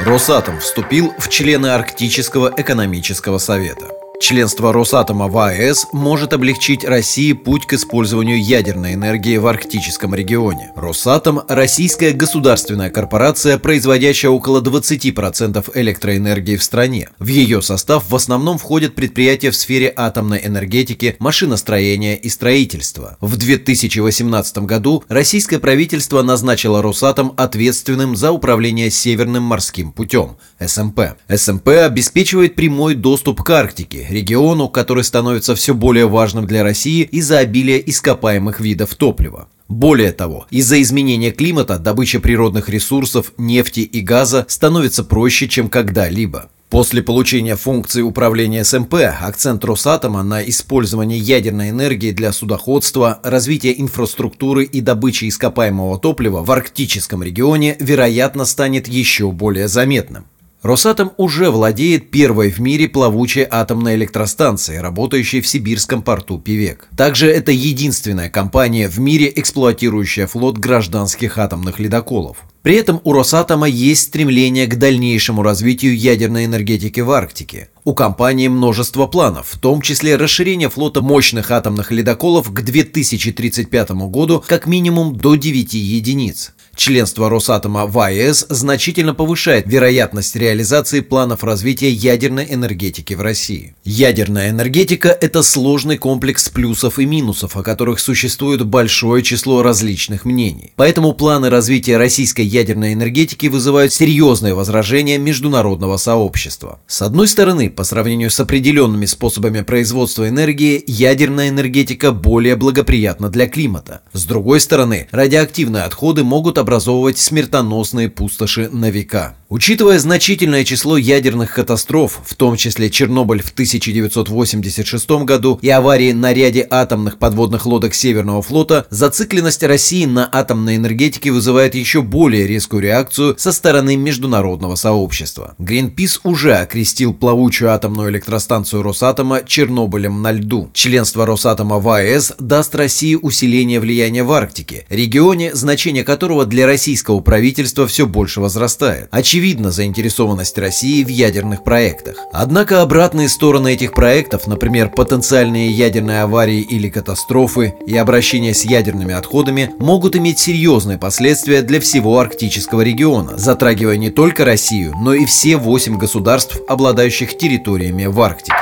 Росатом 0.00 0.58
вступил 0.58 1.14
в 1.18 1.28
члены 1.28 1.68
Арктического 1.68 2.52
экономического 2.56 3.38
совета. 3.38 3.97
Членство 4.20 4.72
Росатома 4.72 5.28
в 5.28 5.38
АЭС 5.38 5.86
может 5.92 6.32
облегчить 6.32 6.84
России 6.84 7.32
путь 7.32 7.66
к 7.66 7.74
использованию 7.74 8.42
ядерной 8.42 8.94
энергии 8.94 9.36
в 9.36 9.46
арктическом 9.46 10.12
регионе. 10.12 10.72
Росатом– 10.74 11.42
российская 11.48 12.10
государственная 12.10 12.90
корпорация, 12.90 13.58
производящая 13.58 14.32
около 14.32 14.60
20% 14.60 15.70
электроэнергии 15.72 16.56
в 16.56 16.64
стране. 16.64 17.10
В 17.20 17.28
ее 17.28 17.62
состав 17.62 18.10
в 18.10 18.14
основном 18.14 18.58
входят 18.58 18.96
предприятия 18.96 19.52
в 19.52 19.56
сфере 19.56 19.92
атомной 19.96 20.40
энергетики, 20.44 21.14
машиностроения 21.20 22.16
и 22.16 22.28
строительства. 22.28 23.16
В 23.20 23.36
2018 23.36 24.58
году 24.58 25.04
российское 25.08 25.60
правительство 25.60 26.22
назначило 26.22 26.82
Росатом 26.82 27.34
ответственным 27.36 28.16
за 28.16 28.32
управление 28.32 28.90
Северным 28.90 29.44
морским 29.44 29.92
путем– 29.92 30.38
СМП. 30.58 31.00
СМП 31.32 31.68
обеспечивает 31.68 32.56
прямой 32.56 32.96
доступ 32.96 33.42
к 33.44 33.50
Арктике, 33.50 34.07
региону, 34.10 34.68
который 34.68 35.04
становится 35.04 35.54
все 35.54 35.74
более 35.74 36.08
важным 36.08 36.46
для 36.46 36.62
России 36.62 37.02
из-за 37.02 37.38
обилия 37.38 37.78
ископаемых 37.78 38.60
видов 38.60 38.94
топлива. 38.94 39.48
Более 39.68 40.12
того, 40.12 40.46
из-за 40.50 40.80
изменения 40.80 41.30
климата 41.30 41.78
добыча 41.78 42.20
природных 42.20 42.68
ресурсов, 42.68 43.32
нефти 43.36 43.80
и 43.80 44.00
газа 44.00 44.46
становится 44.48 45.04
проще, 45.04 45.46
чем 45.46 45.68
когда-либо. 45.68 46.48
После 46.70 47.02
получения 47.02 47.56
функции 47.56 48.02
управления 48.02 48.62
СМП 48.62 48.94
акцент 49.20 49.64
Росатома 49.64 50.22
на 50.22 50.42
использование 50.42 51.18
ядерной 51.18 51.70
энергии 51.70 52.10
для 52.10 52.30
судоходства, 52.32 53.20
развития 53.22 53.74
инфраструктуры 53.78 54.64
и 54.64 54.82
добычи 54.82 55.28
ископаемого 55.28 55.98
топлива 55.98 56.44
в 56.44 56.50
арктическом 56.50 57.22
регионе, 57.22 57.76
вероятно, 57.80 58.44
станет 58.44 58.86
еще 58.86 59.30
более 59.32 59.68
заметным. 59.68 60.26
Росатом 60.68 61.12
уже 61.16 61.50
владеет 61.50 62.10
первой 62.10 62.50
в 62.50 62.58
мире 62.58 62.90
плавучей 62.90 63.46
атомной 63.50 63.94
электростанцией, 63.94 64.82
работающей 64.82 65.40
в 65.40 65.48
сибирском 65.48 66.02
порту 66.02 66.38
Певек. 66.38 66.88
Также 66.94 67.30
это 67.30 67.52
единственная 67.52 68.28
компания 68.28 68.86
в 68.90 69.00
мире, 69.00 69.32
эксплуатирующая 69.34 70.26
флот 70.26 70.58
гражданских 70.58 71.38
атомных 71.38 71.78
ледоколов. 71.78 72.44
При 72.60 72.76
этом 72.76 73.00
у 73.04 73.14
Росатома 73.14 73.66
есть 73.66 74.08
стремление 74.08 74.66
к 74.66 74.76
дальнейшему 74.76 75.42
развитию 75.42 75.96
ядерной 75.96 76.44
энергетики 76.44 77.00
в 77.00 77.10
Арктике. 77.12 77.70
У 77.84 77.94
компании 77.94 78.48
множество 78.48 79.06
планов, 79.06 79.48
в 79.48 79.58
том 79.58 79.80
числе 79.80 80.16
расширение 80.16 80.68
флота 80.68 81.00
мощных 81.00 81.50
атомных 81.50 81.90
ледоколов 81.92 82.52
к 82.52 82.60
2035 82.60 83.92
году 83.92 84.44
как 84.46 84.66
минимум 84.66 85.16
до 85.16 85.36
9 85.36 85.72
единиц. 85.72 86.52
Членство 86.78 87.28
Росатома 87.28 87.86
в 87.86 87.98
АЭС 87.98 88.46
значительно 88.50 89.12
повышает 89.12 89.66
вероятность 89.66 90.36
реализации 90.36 91.00
планов 91.00 91.42
развития 91.42 91.90
ядерной 91.90 92.46
энергетики 92.48 93.14
в 93.14 93.20
России. 93.20 93.74
Ядерная 93.82 94.50
энергетика– 94.50 95.08
это 95.20 95.42
сложный 95.42 95.98
комплекс 95.98 96.48
плюсов 96.48 97.00
и 97.00 97.04
минусов, 97.04 97.56
о 97.56 97.64
которых 97.64 97.98
существует 97.98 98.64
большое 98.64 99.24
число 99.24 99.64
различных 99.64 100.24
мнений. 100.24 100.72
Поэтому 100.76 101.14
планы 101.14 101.50
развития 101.50 101.96
российской 101.96 102.42
ядерной 102.42 102.92
энергетики 102.92 103.48
вызывают 103.48 103.92
серьезные 103.92 104.54
возражения 104.54 105.18
международного 105.18 105.96
сообщества. 105.96 106.78
С 106.86 107.02
одной 107.02 107.26
стороны, 107.26 107.70
по 107.70 107.82
сравнению 107.82 108.30
с 108.30 108.38
определенными 108.38 109.06
способами 109.06 109.62
производства 109.62 110.28
энергии, 110.28 110.84
ядерная 110.86 111.48
энергетика 111.48 112.12
более 112.12 112.54
благоприятна 112.54 113.30
для 113.30 113.48
климата. 113.48 114.02
С 114.12 114.26
другой 114.26 114.60
стороны, 114.60 115.08
радиоактивные 115.10 115.82
отходы 115.82 116.22
могут 116.22 116.56
образовывать 116.68 117.16
смертоносные 117.16 118.10
пустоши 118.10 118.68
на 118.70 118.90
века. 118.90 119.38
Учитывая 119.48 119.98
значительное 119.98 120.62
число 120.62 120.98
ядерных 120.98 121.54
катастроф, 121.54 122.20
в 122.22 122.34
том 122.34 122.56
числе 122.56 122.90
Чернобыль 122.90 123.40
в 123.40 123.50
1986 123.50 125.10
году 125.24 125.58
и 125.62 125.70
аварии 125.70 126.12
на 126.12 126.34
ряде 126.34 126.66
атомных 126.68 127.18
подводных 127.18 127.64
лодок 127.64 127.94
Северного 127.94 128.42
флота, 128.42 128.86
зацикленность 128.90 129.62
России 129.62 130.04
на 130.04 130.28
атомной 130.30 130.76
энергетике 130.76 131.30
вызывает 131.30 131.74
еще 131.74 132.02
более 132.02 132.46
резкую 132.46 132.82
реакцию 132.82 133.36
со 133.38 133.52
стороны 133.52 133.96
международного 133.96 134.74
сообщества. 134.74 135.54
Greenpeace 135.58 136.20
уже 136.24 136.56
окрестил 136.56 137.14
плавучую 137.14 137.72
атомную 137.72 138.10
электростанцию 138.10 138.82
Росатома 138.82 139.40
Чернобылем 139.46 140.20
на 140.20 140.32
льду. 140.32 140.68
Членство 140.74 141.24
Росатома 141.24 141.78
в 141.78 141.88
АЭС 141.88 142.34
даст 142.38 142.74
России 142.74 143.14
усиление 143.14 143.80
влияния 143.80 144.24
в 144.24 144.32
Арктике, 144.32 144.84
регионе, 144.90 145.54
значение 145.54 146.04
которого 146.04 146.44
для 146.44 146.57
российского 146.66 147.20
правительства 147.20 147.86
все 147.86 148.06
больше 148.06 148.40
возрастает. 148.40 149.08
Очевидно, 149.10 149.70
заинтересованность 149.70 150.58
России 150.58 151.04
в 151.04 151.08
ядерных 151.08 151.64
проектах. 151.64 152.16
Однако 152.32 152.82
обратные 152.82 153.28
стороны 153.28 153.74
этих 153.74 153.92
проектов, 153.92 154.46
например, 154.46 154.90
потенциальные 154.90 155.70
ядерные 155.70 156.22
аварии 156.22 156.60
или 156.60 156.88
катастрофы 156.88 157.74
и 157.86 157.96
обращение 157.96 158.54
с 158.54 158.64
ядерными 158.64 159.14
отходами, 159.14 159.70
могут 159.78 160.16
иметь 160.16 160.38
серьезные 160.38 160.98
последствия 160.98 161.62
для 161.62 161.80
всего 161.80 162.18
арктического 162.18 162.82
региона, 162.82 163.36
затрагивая 163.36 163.96
не 163.96 164.10
только 164.10 164.44
Россию, 164.44 164.94
но 165.00 165.14
и 165.14 165.24
все 165.24 165.56
восемь 165.56 165.98
государств, 165.98 166.58
обладающих 166.68 167.36
территориями 167.36 168.06
в 168.06 168.20
Арктике. 168.20 168.54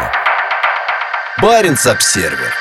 Баренц-Обсервер 1.42 2.52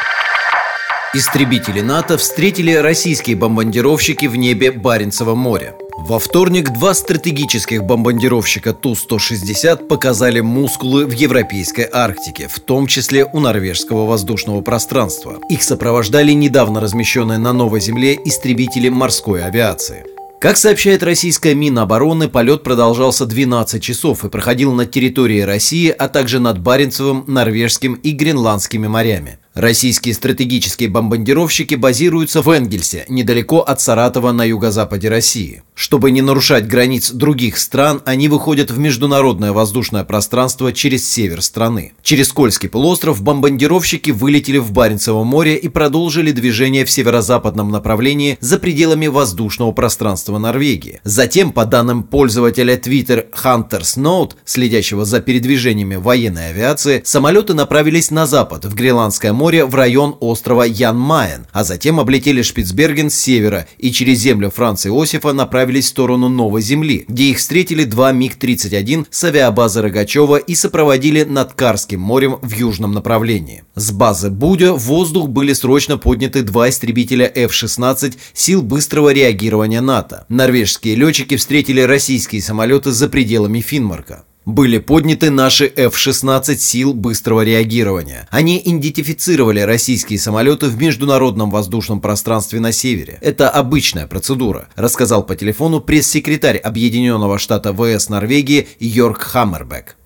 Истребители 1.16 1.80
НАТО 1.80 2.18
встретили 2.18 2.74
российские 2.74 3.38
бомбардировщики 3.38 4.26
в 4.26 4.36
небе 4.36 4.74
Баренцева 4.74 5.34
моря. 5.34 5.74
Во 5.98 6.20
вторник 6.20 6.74
два 6.74 6.94
стратегических 6.94 7.86
бомбардировщика 7.86 8.74
Ту-160 8.74 9.88
показали 9.88 10.42
мускулы 10.42 11.06
в 11.06 11.14
европейской 11.14 11.88
Арктике, 11.90 12.50
в 12.50 12.60
том 12.60 12.86
числе 12.86 13.24
у 13.24 13.40
норвежского 13.40 14.06
воздушного 14.06 14.60
пространства. 14.60 15.40
Их 15.50 15.64
сопровождали 15.64 16.34
недавно 16.34 16.82
размещенные 16.82 17.38
на 17.38 17.54
Новой 17.54 17.80
Земле 17.80 18.20
истребители 18.26 18.90
морской 18.90 19.42
авиации. 19.42 20.04
Как 20.42 20.58
сообщает 20.58 21.02
российская 21.02 21.56
Минобороны, 21.56 22.28
полет 22.28 22.62
продолжался 22.62 23.26
12 23.26 23.82
часов 23.82 24.26
и 24.26 24.30
проходил 24.30 24.74
над 24.74 24.92
территорией 24.92 25.46
России, 25.46 25.96
а 25.98 26.10
также 26.10 26.42
над 26.42 26.60
Баренцевым, 26.60 27.24
Норвежским 27.26 27.94
и 27.94 28.12
Гренландскими 28.12 28.88
морями. 28.88 29.40
Российские 29.56 30.14
стратегические 30.14 30.90
бомбардировщики 30.90 31.76
базируются 31.76 32.42
в 32.42 32.50
Энгельсе, 32.50 33.06
недалеко 33.08 33.62
от 33.62 33.80
Саратова 33.80 34.34
на 34.34 34.44
юго-западе 34.44 35.08
России. 35.08 35.64
Чтобы 35.76 36.12
не 36.12 36.22
нарушать 36.22 36.68
границ 36.68 37.12
других 37.12 37.58
стран, 37.58 38.02
они 38.06 38.30
выходят 38.30 38.72
в 38.72 38.80
международное 38.80 39.52
воздушное 39.52 40.06
пространство 40.06 40.72
через 40.72 41.08
север 41.08 41.42
страны. 41.42 41.92
Через 42.02 42.32
Кольский 42.32 42.70
полуостров 42.70 43.22
бомбардировщики 43.22 44.12
вылетели 44.12 44.58
в 44.58 44.72
Баренцево 44.72 45.26
море 45.26 45.58
и 45.58 45.68
продолжили 45.68 46.32
движение 46.32 46.86
в 46.86 46.92
северо-западном 46.92 47.72
направлении 47.72 48.38
за 48.40 48.58
пределами 48.58 49.08
воздушного 49.08 49.74
пространства 49.74 50.38
Норвегии. 50.38 51.02
Затем, 51.04 51.52
по 51.52 51.66
данным 51.66 52.04
пользователя 52.04 52.78
Twitter 52.78 53.26
Hunters 53.44 53.98
Note, 53.98 54.32
следящего 54.46 55.04
за 55.04 55.20
передвижениями 55.20 55.98
военной 55.98 56.52
авиации, 56.52 57.02
самолеты 57.04 57.54
направились 57.54 58.12
на 58.12 58.26
запад, 58.26 58.64
в 58.64 58.74
Гренландское 58.76 59.34
море 59.34 59.66
в 59.66 59.76
район 59.76 60.16
острова 60.22 60.66
Ян-Майен, 60.66 61.48
а 61.52 61.66
затем 61.66 62.00
облетели 62.00 62.42
Шпицберген 62.42 63.10
с 63.10 63.16
севера 63.16 63.68
и 63.78 63.92
через 63.92 64.20
землю 64.20 64.50
Франца 64.50 64.88
Иосифа 64.88 65.34
направились 65.34 65.65
в 65.66 65.86
сторону 65.88 66.30
Новой 66.30 66.62
Земли, 66.62 67.06
где 67.08 67.26
их 67.26 67.38
встретили 67.38 67.84
два 67.84 68.12
МиГ-31 68.12 69.08
с 69.10 69.24
авиабазы 69.24 69.82
Рогачева 69.82 70.38
и 70.38 70.56
сопроводили 70.56 71.24
над 71.24 71.54
Карским 71.54 72.00
морем 72.00 72.40
в 72.42 72.52
южном 72.54 72.92
направлении. 72.92 73.64
С 73.76 73.92
базы 73.92 74.30
Будя 74.30 74.74
в 74.74 74.80
воздух 74.84 75.30
были 75.30 75.54
срочно 75.54 75.98
подняты 75.98 76.44
два 76.44 76.70
истребителя 76.70 77.32
F-16 77.34 78.16
сил 78.34 78.62
быстрого 78.62 79.14
реагирования 79.14 79.82
НАТО. 79.82 80.26
Норвежские 80.30 80.96
летчики 80.96 81.36
встретили 81.38 81.82
российские 81.82 82.42
самолеты 82.42 82.92
за 82.92 83.10
пределами 83.10 83.62
Финмарка 83.62 84.24
были 84.46 84.78
подняты 84.78 85.32
наши 85.32 85.66
F-16 85.66 86.58
сил 86.58 86.94
быстрого 86.94 87.42
реагирования. 87.42 88.28
Они 88.30 88.62
идентифицировали 88.64 89.60
российские 89.62 90.20
самолеты 90.20 90.68
в 90.68 90.80
международном 90.80 91.50
воздушном 91.50 92.00
пространстве 92.00 92.60
на 92.60 92.72
севере. 92.72 93.18
Это 93.22 93.50
обычная 93.50 94.08
процедура, 94.08 94.70
рассказал 94.76 95.24
по 95.24 95.36
телефону 95.36 95.82
пресс-секретарь 95.82 96.58
Объединенного 96.58 97.40
штата 97.40 97.74
ВС 97.74 98.10
Норвегии 98.10 98.68
Йорк 98.80 99.22
Хаммербек. 99.22 99.98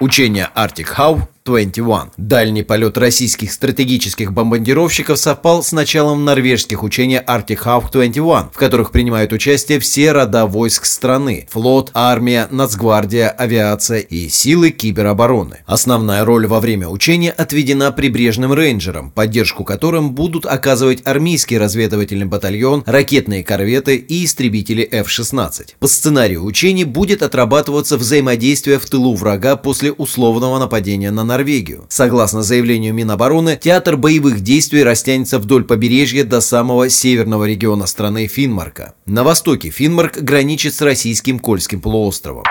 Учение 0.00 0.50
Arctic 0.56 0.88
How 0.96 1.22
21. 1.46 2.12
Дальний 2.16 2.62
полет 2.62 2.96
российских 2.96 3.52
стратегических 3.52 4.32
бомбардировщиков 4.32 5.18
совпал 5.18 5.62
с 5.62 5.72
началом 5.72 6.24
норвежских 6.24 6.82
учений 6.82 7.18
Arctic 7.18 7.62
Hawk 7.62 7.92
21, 7.92 8.48
в 8.50 8.56
которых 8.56 8.92
принимают 8.92 9.30
участие 9.30 9.78
все 9.78 10.12
рода 10.12 10.46
войск 10.46 10.86
страны– 10.86 11.46
флот, 11.50 11.90
армия, 11.92 12.48
нацгвардия, 12.50 13.28
авиация 13.28 13.98
и 13.98 14.30
силы 14.30 14.70
киберобороны. 14.70 15.58
Основная 15.66 16.24
роль 16.24 16.46
во 16.46 16.60
время 16.60 16.88
учения 16.88 17.30
отведена 17.30 17.92
прибрежным 17.92 18.54
рейнджерам, 18.54 19.10
поддержку 19.10 19.64
которым 19.64 20.14
будут 20.14 20.46
оказывать 20.46 21.02
армейский 21.04 21.58
разведывательный 21.58 22.24
батальон, 22.24 22.84
ракетные 22.86 23.44
корветы 23.44 23.96
и 23.96 24.24
истребители 24.24 24.88
F-16. 24.90 25.74
По 25.78 25.88
сценарию 25.88 26.42
учений 26.42 26.84
будет 26.84 27.22
отрабатываться 27.22 27.98
взаимодействие 27.98 28.78
в 28.78 28.86
тылу 28.86 29.14
врага 29.14 29.56
после 29.56 29.92
условного 29.92 30.58
нападения 30.58 31.10
на 31.10 31.33
Норвегию. 31.34 31.86
Согласно 31.88 32.44
заявлению 32.44 32.94
Минобороны, 32.94 33.58
театр 33.60 33.96
боевых 33.96 34.40
действий 34.40 34.84
растянется 34.84 35.40
вдоль 35.40 35.64
побережья 35.64 36.22
до 36.22 36.40
самого 36.40 36.88
северного 36.88 37.44
региона 37.44 37.86
страны 37.86 38.28
Финмарка. 38.28 38.94
На 39.04 39.24
востоке 39.24 39.70
Финмарк 39.70 40.18
граничит 40.18 40.74
с 40.74 40.80
российским 40.80 41.40
Кольским 41.40 41.80
полуостровом. 41.80 42.44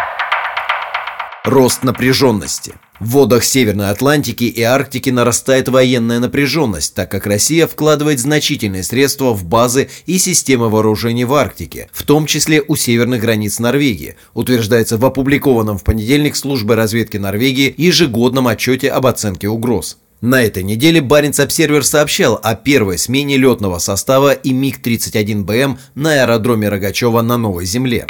Рост 1.46 1.84
напряженности. 1.84 2.74
В 3.04 3.10
водах 3.10 3.44
Северной 3.44 3.90
Атлантики 3.90 4.46
и 4.46 4.62
Арктики 4.62 5.10
нарастает 5.10 5.68
военная 5.68 6.20
напряженность, 6.20 6.96
так 6.96 7.12
как 7.12 7.28
Россия 7.28 7.68
вкладывает 7.68 8.18
значительные 8.18 8.82
средства 8.82 9.34
в 9.34 9.44
базы 9.44 9.90
и 10.06 10.18
системы 10.18 10.70
вооружений 10.70 11.26
в 11.26 11.34
Арктике, 11.34 11.90
в 11.92 12.04
том 12.04 12.26
числе 12.26 12.64
у 12.66 12.78
северных 12.78 13.20
границ 13.20 13.60
Норвегии, 13.60 14.16
утверждается 14.34 14.98
в 14.98 15.04
опубликованном 15.04 15.78
в 15.78 15.84
понедельник 15.84 16.38
службой 16.38 16.78
разведки 16.78 17.18
Норвегии 17.18 17.76
ежегодном 17.76 18.48
отчете 18.48 18.90
об 18.90 19.06
оценке 19.06 19.50
угроз. 19.50 19.98
На 20.22 20.42
этой 20.42 20.64
неделе 20.64 21.02
Баренц-Обсервер 21.02 21.84
сообщал 21.84 22.40
о 22.42 22.56
первой 22.56 22.98
смене 22.98 23.36
летного 23.36 23.80
состава 23.80 24.32
и 24.32 24.54
МиГ-31БМ 24.54 25.78
на 25.96 26.22
аэродроме 26.22 26.70
Рогачева 26.70 27.22
на 27.22 27.38
Новой 27.38 27.66
Земле. 27.66 28.08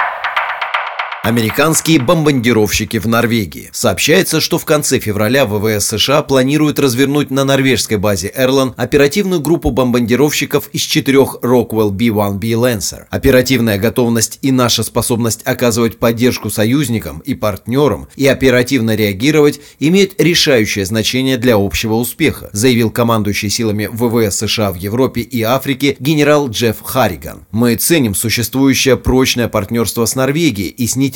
Американские 1.24 2.02
бомбардировщики 2.02 2.98
в 2.98 3.08
Норвегии. 3.08 3.70
Сообщается, 3.72 4.42
что 4.42 4.58
в 4.60 4.66
конце 4.66 5.00
февраля 5.00 5.46
ВВС 5.46 5.86
США 5.86 6.22
планирует 6.22 6.80
развернуть 6.80 7.32
на 7.32 7.46
норвежской 7.46 7.96
базе 7.96 8.30
Эрлан 8.36 8.74
оперативную 8.76 9.40
группу 9.40 9.72
бомбардировщиков 9.72 10.68
из 10.74 10.82
четырех 10.82 11.38
Rockwell 11.42 11.92
B-1B 11.92 12.42
Lancer. 12.42 13.06
Оперативная 13.10 13.78
готовность 13.78 14.40
и 14.42 14.52
наша 14.52 14.84
способность 14.84 15.44
оказывать 15.46 15.98
поддержку 15.98 16.50
союзникам 16.50 17.20
и 17.20 17.36
партнерам 17.36 18.10
и 18.18 18.28
оперативно 18.28 18.94
реагировать 18.94 19.62
имеют 19.80 20.22
решающее 20.22 20.86
значение 20.86 21.38
для 21.38 21.56
общего 21.56 21.94
успеха, 21.94 22.50
заявил 22.52 22.92
командующий 22.92 23.50
силами 23.50 23.88
ВВС 23.90 24.40
США 24.40 24.74
в 24.74 24.76
Европе 24.76 25.22
и 25.22 25.42
Африке 25.42 25.96
генерал 26.02 26.50
Джефф 26.50 26.82
Харриган. 26.82 27.46
Мы 27.52 27.76
ценим 27.76 28.14
существующее 28.14 28.98
прочное 28.98 29.48
партнерство 29.48 30.04
с 30.04 30.16
Норвегией 30.16 30.68
и 30.68 30.86
с 30.86 30.98
нетерпением 30.98 31.13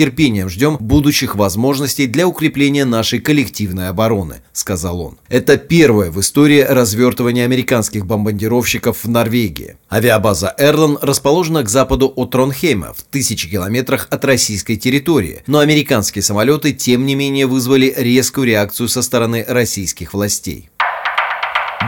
ждем 0.50 0.78
будущих 0.80 1.36
возможностей 1.36 2.08
для 2.08 2.28
укрепления 2.28 2.86
нашей 2.86 3.20
коллективной 3.20 3.90
обороны»,— 3.90 4.42
сказал 4.54 5.02
он. 5.02 5.18
Это 5.30 5.58
первое 5.58 6.12
в 6.12 6.20
истории 6.20 6.62
развертывание 6.62 7.46
американских 7.46 8.06
бомбардировщиков 8.06 9.04
в 9.04 9.10
Норвегии. 9.10 9.78
Авиабаза 9.92 10.54
Эрлан 10.58 10.98
расположена 11.02 11.64
к 11.64 11.70
западу 11.70 12.12
от 12.16 12.32
Тронхейма, 12.32 12.94
в 12.94 13.04
тысячи 13.04 13.50
километрах 13.50 14.08
от 14.10 14.24
российской 14.26 14.76
территории, 14.76 15.44
но 15.48 15.60
американские 15.60 16.22
самолеты 16.22 16.74
тем 16.74 17.06
не 17.06 17.16
менее 17.16 17.48
вызвали 17.48 17.94
резкую 17.96 18.48
реакцию 18.48 18.90
со 18.90 19.02
стороны 19.02 19.46
российских 19.48 20.14
властей. 20.14 20.70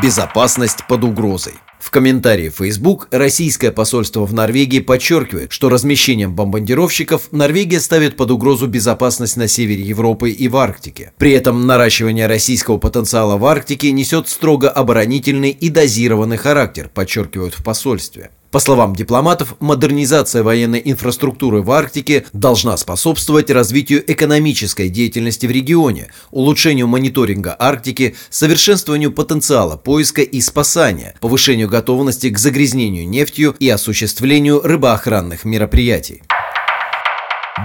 Безопасность 0.02 0.88
под 0.88 1.04
угрозой. 1.04 1.54
В 1.80 1.92
комментарии 1.92 2.50
Facebook 2.50 3.08
российское 3.10 3.72
посольство 3.72 4.26
в 4.26 4.34
Норвегии 4.34 4.80
подчеркивает, 4.80 5.52
что 5.54 5.70
размещением 5.70 6.36
бомбардировщиков 6.36 7.32
Норвегия 7.32 7.80
ставит 7.80 8.18
под 8.18 8.32
угрозу 8.32 8.68
безопасность 8.68 9.38
на 9.38 9.48
севере 9.48 9.82
Европы 9.82 10.30
и 10.30 10.48
в 10.50 10.58
Арктике. 10.58 11.14
При 11.18 11.32
этом 11.32 11.66
наращивание 11.66 12.28
российского 12.28 12.78
потенциала 12.78 13.38
в 13.38 13.46
Арктике 13.46 13.92
несет 13.94 14.28
строго 14.28 14.70
оборонительный 14.70 15.52
и 15.52 15.70
дозированный 15.70 16.38
характер, 16.38 16.92
подчеркивают 16.94 17.56
в 17.58 17.64
посольстве. 17.64 18.30
По 18.52 18.58
словам 18.60 18.96
дипломатов, 18.96 19.56
модернизация 19.60 20.42
военной 20.42 20.82
инфраструктуры 20.84 21.62
в 21.62 21.70
Арктике 21.72 22.26
должна 22.34 22.78
способствовать 22.78 23.52
развитию 23.52 24.04
экономической 24.12 24.90
деятельности 24.90 25.46
в 25.46 25.52
регионе, 25.52 26.08
улучшению 26.32 26.88
мониторинга 26.88 27.56
Арктики, 27.60 28.16
совершенствованию 28.32 29.12
потенциала 29.12 29.78
поиска 29.78 30.24
и 30.24 30.42
спасания, 30.42 31.16
повышению 31.22 31.70
готовности 31.70 32.30
к 32.30 32.40
загрязнению 32.40 33.08
нефтью 33.08 33.56
и 33.60 33.70
осуществлению 33.70 34.62
рыбоохранных 34.62 35.46
мероприятий. 35.46 36.24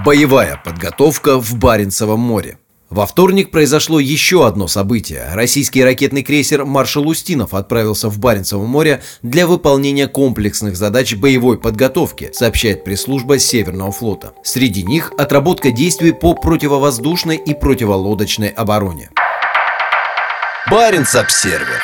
Боевая 0.05 0.61
подготовка 0.63 1.39
в 1.39 1.55
Баренцевом 1.55 2.19
море. 2.19 2.59
Во 2.89 3.07
вторник 3.07 3.49
произошло 3.49 3.99
еще 3.99 4.45
одно 4.45 4.67
событие. 4.67 5.27
Российский 5.33 5.83
ракетный 5.83 6.21
крейсер 6.21 6.65
«Маршал 6.65 7.07
Устинов» 7.07 7.55
отправился 7.55 8.09
в 8.09 8.19
Баренцево 8.19 8.65
море 8.65 9.01
для 9.23 9.47
выполнения 9.47 10.07
комплексных 10.07 10.77
задач 10.77 11.15
боевой 11.15 11.59
подготовки, 11.59 12.29
сообщает 12.31 12.83
пресс-служба 12.83 13.39
Северного 13.39 13.91
флота. 13.91 14.33
Среди 14.43 14.83
них 14.83 15.11
отработка 15.17 15.71
действий 15.71 16.11
по 16.11 16.35
противовоздушной 16.35 17.37
и 17.37 17.55
противолодочной 17.55 18.49
обороне. 18.49 19.09
Баренц-обсервер 20.69 21.81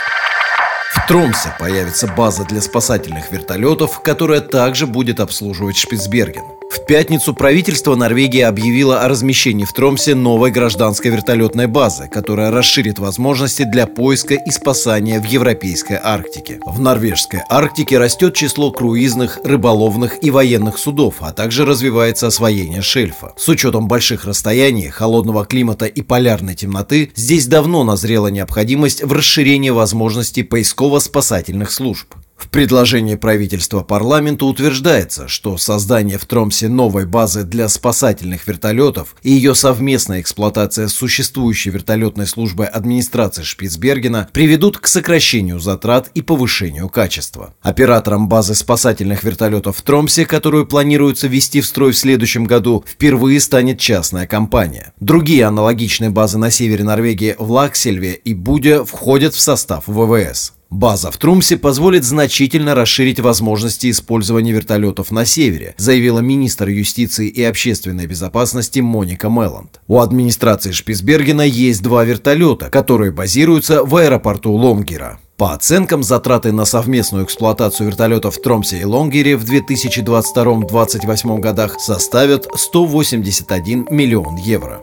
в 0.94 1.08
Тромсе 1.08 1.54
появится 1.60 2.08
база 2.08 2.44
для 2.44 2.62
спасательных 2.62 3.32
вертолетов, 3.32 4.02
которая 4.02 4.42
также 4.42 4.86
будет 4.86 5.20
обслуживать 5.20 5.78
Шпицберген. 5.78 6.44
В 6.72 6.86
пятницу 6.86 7.34
правительство 7.34 7.96
Норвегии 7.96 8.40
объявило 8.40 9.02
о 9.02 9.10
размещении 9.10 9.66
в 9.66 9.74
Тромсе 9.74 10.16
новой 10.16 10.52
гражданской 10.52 11.12
вертолетной 11.12 11.68
базы, 11.68 12.08
которая 12.08 12.50
расширит 12.50 12.98
возможности 12.98 13.64
для 13.64 13.88
поиска 13.88 14.36
и 14.36 14.52
спасания 14.52 15.20
в 15.20 15.26
Европейской 15.26 16.00
Арктике. 16.02 16.62
В 16.66 16.80
Норвежской 16.80 17.42
Арктике 17.50 17.98
растет 17.98 18.36
число 18.36 18.72
круизных, 18.72 19.40
рыболовных 19.44 20.24
и 20.24 20.32
военных 20.32 20.78
судов, 20.78 21.16
а 21.20 21.34
также 21.34 21.66
развивается 21.66 22.28
освоение 22.28 22.82
шельфа. 22.82 23.34
С 23.36 23.50
учетом 23.50 23.90
больших 23.90 24.24
расстояний, 24.24 24.88
холодного 24.88 25.46
климата 25.46 25.88
и 25.88 26.02
полярной 26.02 26.56
темноты, 26.56 27.12
здесь 27.16 27.48
давно 27.48 27.84
назрела 27.84 28.28
необходимость 28.30 29.04
в 29.04 29.12
расширении 29.12 29.72
возможностей 29.72 30.44
поисково-спасательных 30.44 31.70
служб. 31.70 32.16
В 32.42 32.50
предложении 32.50 33.16
правительства 33.16 33.82
парламенту 33.82 34.48
утверждается, 34.48 35.28
что 35.28 35.58
создание 35.58 36.18
в 36.18 36.26
Тромсе 36.26 36.70
новой 36.70 37.06
базы 37.06 37.44
для 37.44 37.70
спасательных 37.70 38.48
вертолетов 38.48 39.16
и 39.22 39.32
ее 39.32 39.54
совместная 39.54 40.22
эксплуатация 40.22 40.88
существующей 40.88 41.70
вертолетной 41.70 42.26
службой 42.26 42.66
администрации 42.66 43.44
Шпицбергена 43.44 44.28
приведут 44.34 44.80
к 44.80 44.88
сокращению 44.88 45.60
затрат 45.60 46.10
и 46.16 46.24
повышению 46.24 46.90
качества. 46.90 47.54
Оператором 47.62 48.28
базы 48.28 48.56
спасательных 48.56 49.24
вертолетов 49.24 49.78
в 49.78 49.82
Тромсе, 49.84 50.26
которую 50.26 50.66
планируется 50.66 51.28
ввести 51.28 51.62
в 51.62 51.68
строй 51.68 51.92
в 51.92 51.98
следующем 51.98 52.46
году, 52.46 52.84
впервые 52.88 53.40
станет 53.40 53.80
частная 53.80 54.26
компания. 54.26 54.94
Другие 55.00 55.46
аналогичные 55.46 56.10
базы 56.10 56.40
на 56.40 56.50
севере 56.50 56.84
Норвегии 56.84 57.36
в 57.38 57.52
Лаксельве 57.52 58.14
и 58.16 58.34
Будя 58.34 58.84
входят 58.84 59.36
в 59.36 59.40
состав 59.40 59.84
ВВС. 59.86 60.54
База 60.72 61.12
в 61.12 61.18
Трумсе 61.18 61.58
позволит 61.58 62.06
значительно 62.06 62.74
расширить 62.76 63.20
возможности 63.20 63.92
использования 63.92 64.54
вертолетов 64.54 65.12
на 65.12 65.26
севере, 65.26 65.76
заявила 65.78 66.20
министр 66.20 66.70
юстиции 66.70 67.28
и 67.28 67.44
общественной 67.44 68.08
безопасности 68.08 68.80
Моника 68.80 69.28
Мелланд. 69.28 69.82
У 69.90 70.00
администрации 70.00 70.72
Шпицбергена 70.72 71.42
есть 71.42 71.84
два 71.84 72.06
вертолета, 72.06 72.70
которые 72.70 73.12
базируются 73.12 73.84
в 73.84 73.94
аэропорту 73.98 74.54
Лонгйира. 74.54 75.20
По 75.36 75.52
оценкам, 75.54 76.04
затраты 76.04 76.54
на 76.54 76.64
совместную 76.64 77.26
эксплуатацию 77.26 77.88
вертолетов 77.88 78.38
в 78.38 78.42
Тромсё 78.42 78.80
и 78.80 78.86
Лонгйире 78.86 79.36
в 79.36 79.44
2022-2028 79.44 81.40
годах 81.40 81.82
составят 81.82 82.48
181 82.56 83.88
миллион 83.92 84.38
евро. 84.38 84.82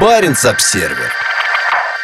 Barents 0.00 0.49
Observer. 0.49 1.12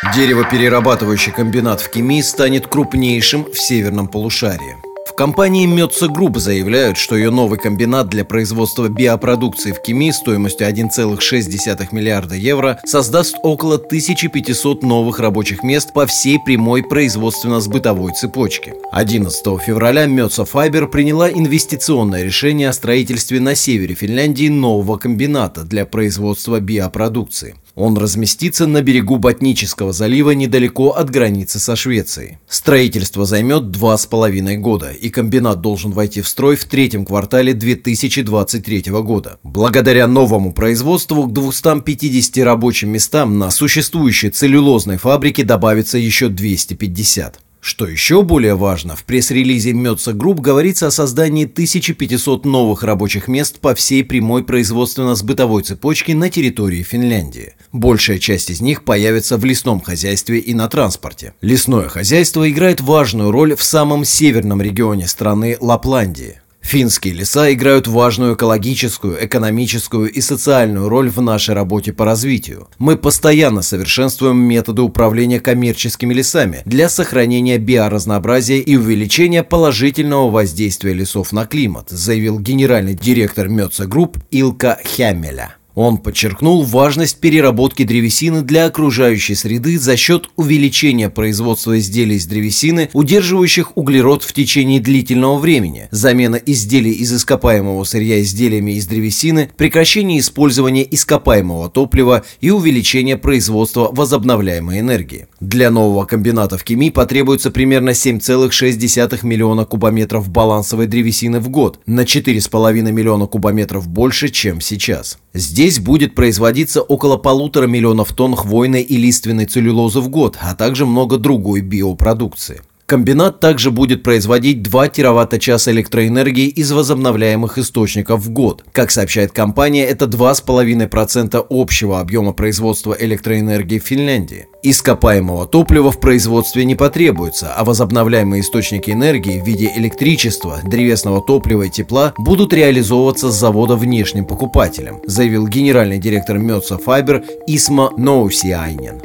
Деревоперерабатывающий 0.03 1.31
комбинат 1.31 1.81
в 1.81 1.88
Кеми 1.88 2.23
станет 2.23 2.67
крупнейшим 2.67 3.45
в 3.45 3.57
северном 3.57 4.09
полушарии. 4.09 4.77
В 5.07 5.15
компании 5.15 5.65
Metsä 5.66 6.09
Group 6.09 6.38
заявляют, 6.38 6.99
что 6.99 7.17
ее 7.17 7.31
новый 7.31 7.57
комбинат 7.57 8.09
для 8.09 8.25
производства 8.25 8.88
биопродукции 8.88 9.71
в 9.71 9.81
Кеми 9.81 10.11
стоимостью 10.11 10.67
1,6 10.69 11.88
миллиарда 11.93 12.35
евро 12.35 12.81
создаст 12.85 13.37
около 13.45 13.77
1500 13.77 14.83
новых 14.83 15.21
рабочих 15.21 15.62
мест 15.62 15.93
по 15.93 16.07
всей 16.07 16.41
прямой 16.45 16.83
производственно-сбытовой 16.83 18.12
цепочке. 18.12 18.75
11 18.91 19.45
февраля 19.65 20.07
Metsä 20.07 20.45
Fibre 20.45 20.88
приняла 20.88 21.31
инвестиционное 21.31 22.25
решение 22.25 22.71
о 22.71 22.73
строительстве 22.73 23.38
на 23.38 23.55
севере 23.55 23.95
Финляндии 23.95 24.49
нового 24.49 24.97
комбината 24.97 25.62
для 25.62 25.87
производства 25.87 26.59
биопродукции. 26.59 27.55
Он 27.75 27.97
разместится 27.97 28.67
на 28.67 28.83
берегу 28.83 29.17
Ботнического 29.17 29.93
залива 29.93 30.33
недалеко 30.33 30.91
от 30.91 31.11
границы 31.11 31.59
со 31.59 31.75
Швецией. 31.75 32.39
Строительство 32.47 33.25
займет 33.25 33.71
два 33.71 33.97
с 33.97 34.07
половиной 34.07 34.59
года, 34.59 34.91
и 34.91 35.09
комбинат 35.09 35.61
должен 35.61 35.93
войти 35.93 36.21
в 36.21 36.29
строй 36.29 36.57
в 36.57 36.65
третьем 36.65 37.07
квартале 37.07 37.55
2023 37.55 38.91
года. 39.03 39.39
Благодаря 39.43 40.07
новому 40.07 40.53
производству 40.53 41.25
к 41.25 41.33
250 41.33 42.45
рабочим 42.45 42.91
местам 42.91 43.39
на 43.39 43.51
существующей 43.51 44.31
целлюлозной 44.31 44.99
фабрике 44.99 45.45
добавится 45.45 45.97
еще 45.97 46.29
250. 46.29 47.41
Что 47.64 47.87
еще 47.87 48.22
более 48.22 48.57
важно, 48.57 48.96
в 48.96 49.05
пресс-релизе 49.05 49.72
Metsä 49.73 50.12
Group 50.12 50.40
говорится 50.40 50.88
о 50.88 50.90
создании 50.90 51.44
1500 51.44 52.44
новых 52.44 52.83
рабочих 52.83 53.29
мест 53.29 53.61
по 53.61 53.77
всей 53.77 54.03
прямой 54.03 54.42
производственно-сбытовой 54.42 55.62
цепочке 55.62 56.16
на 56.16 56.29
территории 56.29 56.83
Финляндии. 56.83 57.55
Большая 57.70 58.18
часть 58.18 58.51
из 58.51 58.61
них 58.61 58.83
появится 58.83 59.37
в 59.37 59.44
лесном 59.44 59.81
хозяйстве 59.81 60.40
и 60.40 60.55
на 60.55 60.66
транспорте. 60.68 61.35
Лесное 61.40 61.88
хозяйство 61.88 62.51
играет 62.51 62.81
важную 62.81 63.31
роль 63.31 63.55
в 63.55 63.62
самом 63.62 64.05
северном 64.05 64.61
регионе 64.61 65.07
страны 65.07 65.57
Лапландии. 65.61 66.41
Финские 66.62 67.12
леса 67.12 67.53
играют 67.53 67.87
важную 67.87 68.35
экологическую, 68.35 69.22
экономическую 69.25 70.11
и 70.11 70.20
социальную 70.20 70.88
роль 70.88 71.11
в 71.11 71.20
нашей 71.20 71.55
работе 71.55 71.92
по 71.92 72.05
развитию. 72.05 72.68
Мы 72.79 72.96
постоянно 72.96 73.62
совершенствуем 73.62 74.38
методы 74.38 74.83
управления 74.83 75.40
коммерческими 75.40 76.14
лесами 76.14 76.62
для 76.64 76.88
сохранения 76.88 77.59
биоразнообразия 77.59 78.61
и 78.61 78.77
увеличения 78.77 79.42
положительного 79.42 80.31
воздействия 80.31 80.94
лесов 80.94 81.33
на 81.33 81.46
климат, 81.46 81.90
заявил 81.90 82.38
генеральный 82.38 82.94
директор 82.94 83.48
Metsä 83.49 83.87
Group 83.87 84.16
Илкка 84.31 84.79
Хямяля. 84.85 85.57
Он 85.75 85.97
подчеркнул 85.97 86.65
важность 86.65 87.19
переработки 87.19 87.85
древесины 87.85 88.43
для 88.43 88.67
окружающей 88.67 89.35
среды 89.35 89.79
за 89.79 89.97
счет 89.97 90.29
увеличения 90.37 91.09
производства 91.09 91.79
изделий 91.79 92.17
из 92.17 92.27
древесины, 92.27 92.91
удерживающих 92.93 93.77
углерод 93.77 94.23
в 94.23 94.33
течение 94.33 94.81
длительного 94.81 95.39
времени, 95.39 95.89
замена 95.91 96.37
изделий 96.37 96.93
из 96.93 97.13
ископаемого 97.13 97.85
сырья 97.85 98.21
изделиями 98.21 98.73
из 98.73 98.87
древесины, 98.87 99.51
прекращение 99.57 100.19
использования 100.19 100.87
ископаемого 100.91 101.71
топлива 101.71 102.25
и 102.41 102.51
увеличение 102.51 103.17
производства 103.17 103.89
возобновляемой 103.91 104.81
энергии. 104.81 105.27
Для 105.41 105.71
нового 105.71 106.05
комбината 106.05 106.59
в 106.59 106.65
Кеми 106.65 106.91
потребуется 106.91 107.51
примерно 107.51 107.91
7,6 107.91 109.27
миллиона 109.27 109.65
кубометров 109.65 110.29
балансовой 110.29 110.87
древесины 110.87 111.41
в 111.41 111.49
год, 111.49 111.81
на 111.87 112.03
4,5 112.03 112.93
миллиона 112.93 113.27
кубометров 113.27 113.89
больше, 113.89 114.29
чем 114.29 114.61
сейчас. 114.61 115.19
Здесь 115.35 115.62
будет 115.79 116.14
производиться 116.14 116.83
около 116.83 117.16
полутора 117.16 117.66
миллионов 117.66 118.12
тонн 118.12 118.35
хвойной 118.35 118.83
и 118.83 118.96
лиственной 118.96 119.46
целлюлозы 119.46 120.01
в 120.01 120.09
год, 120.09 120.37
а 120.40 120.55
также 120.55 120.87
много 120.87 121.18
другой 121.18 121.61
биопродукции. 121.61 122.62
Комбинат 122.87 123.40
также 123.40 123.71
будет 123.71 124.03
производить 124.03 124.62
2 124.62 124.88
тераватта-часа 124.88 125.71
электроэнергии 125.71 126.49
из 126.49 126.73
возобновляемых 126.73 127.57
источников 127.57 128.21
в 128.21 128.31
год. 128.31 128.64
Как 128.73 128.90
сообщает 128.90 129.33
компания, 129.33 129.87
это 129.87 130.05
2,5% 130.05 131.47
общего 131.49 132.01
объема 132.01 132.33
производства 132.33 132.95
электроэнергии 132.99 133.79
в 133.79 133.85
Финляндии. 133.85 134.47
Ископаемого 134.62 135.47
топлива 135.47 135.90
в 135.90 136.01
производстве 136.01 136.64
не 136.64 136.75
потребуется, 136.75 137.55
а 137.57 137.64
возобновляемые 137.64 138.42
источники 138.42 138.90
энергии 138.90 139.40
в 139.40 139.47
виде 139.47 139.73
электричества, 139.75 140.61
древесного 140.62 141.23
топлива 141.23 141.62
и 141.62 141.71
тепла 141.71 142.12
будут 142.18 142.53
реализовываться 142.53 143.31
с 143.31 143.35
завода 143.35 143.75
внешним 143.75 144.27
покупателем, 144.27 145.01
заявил 145.07 145.47
генеральный 145.47 145.99
директор 145.99 146.38
Мёца 146.38 146.77
Файбер 146.79 147.25
Исма 147.47 147.90
Ноусиайнен. 147.97 149.01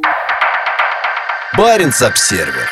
Баренц-обсервер 1.58 2.68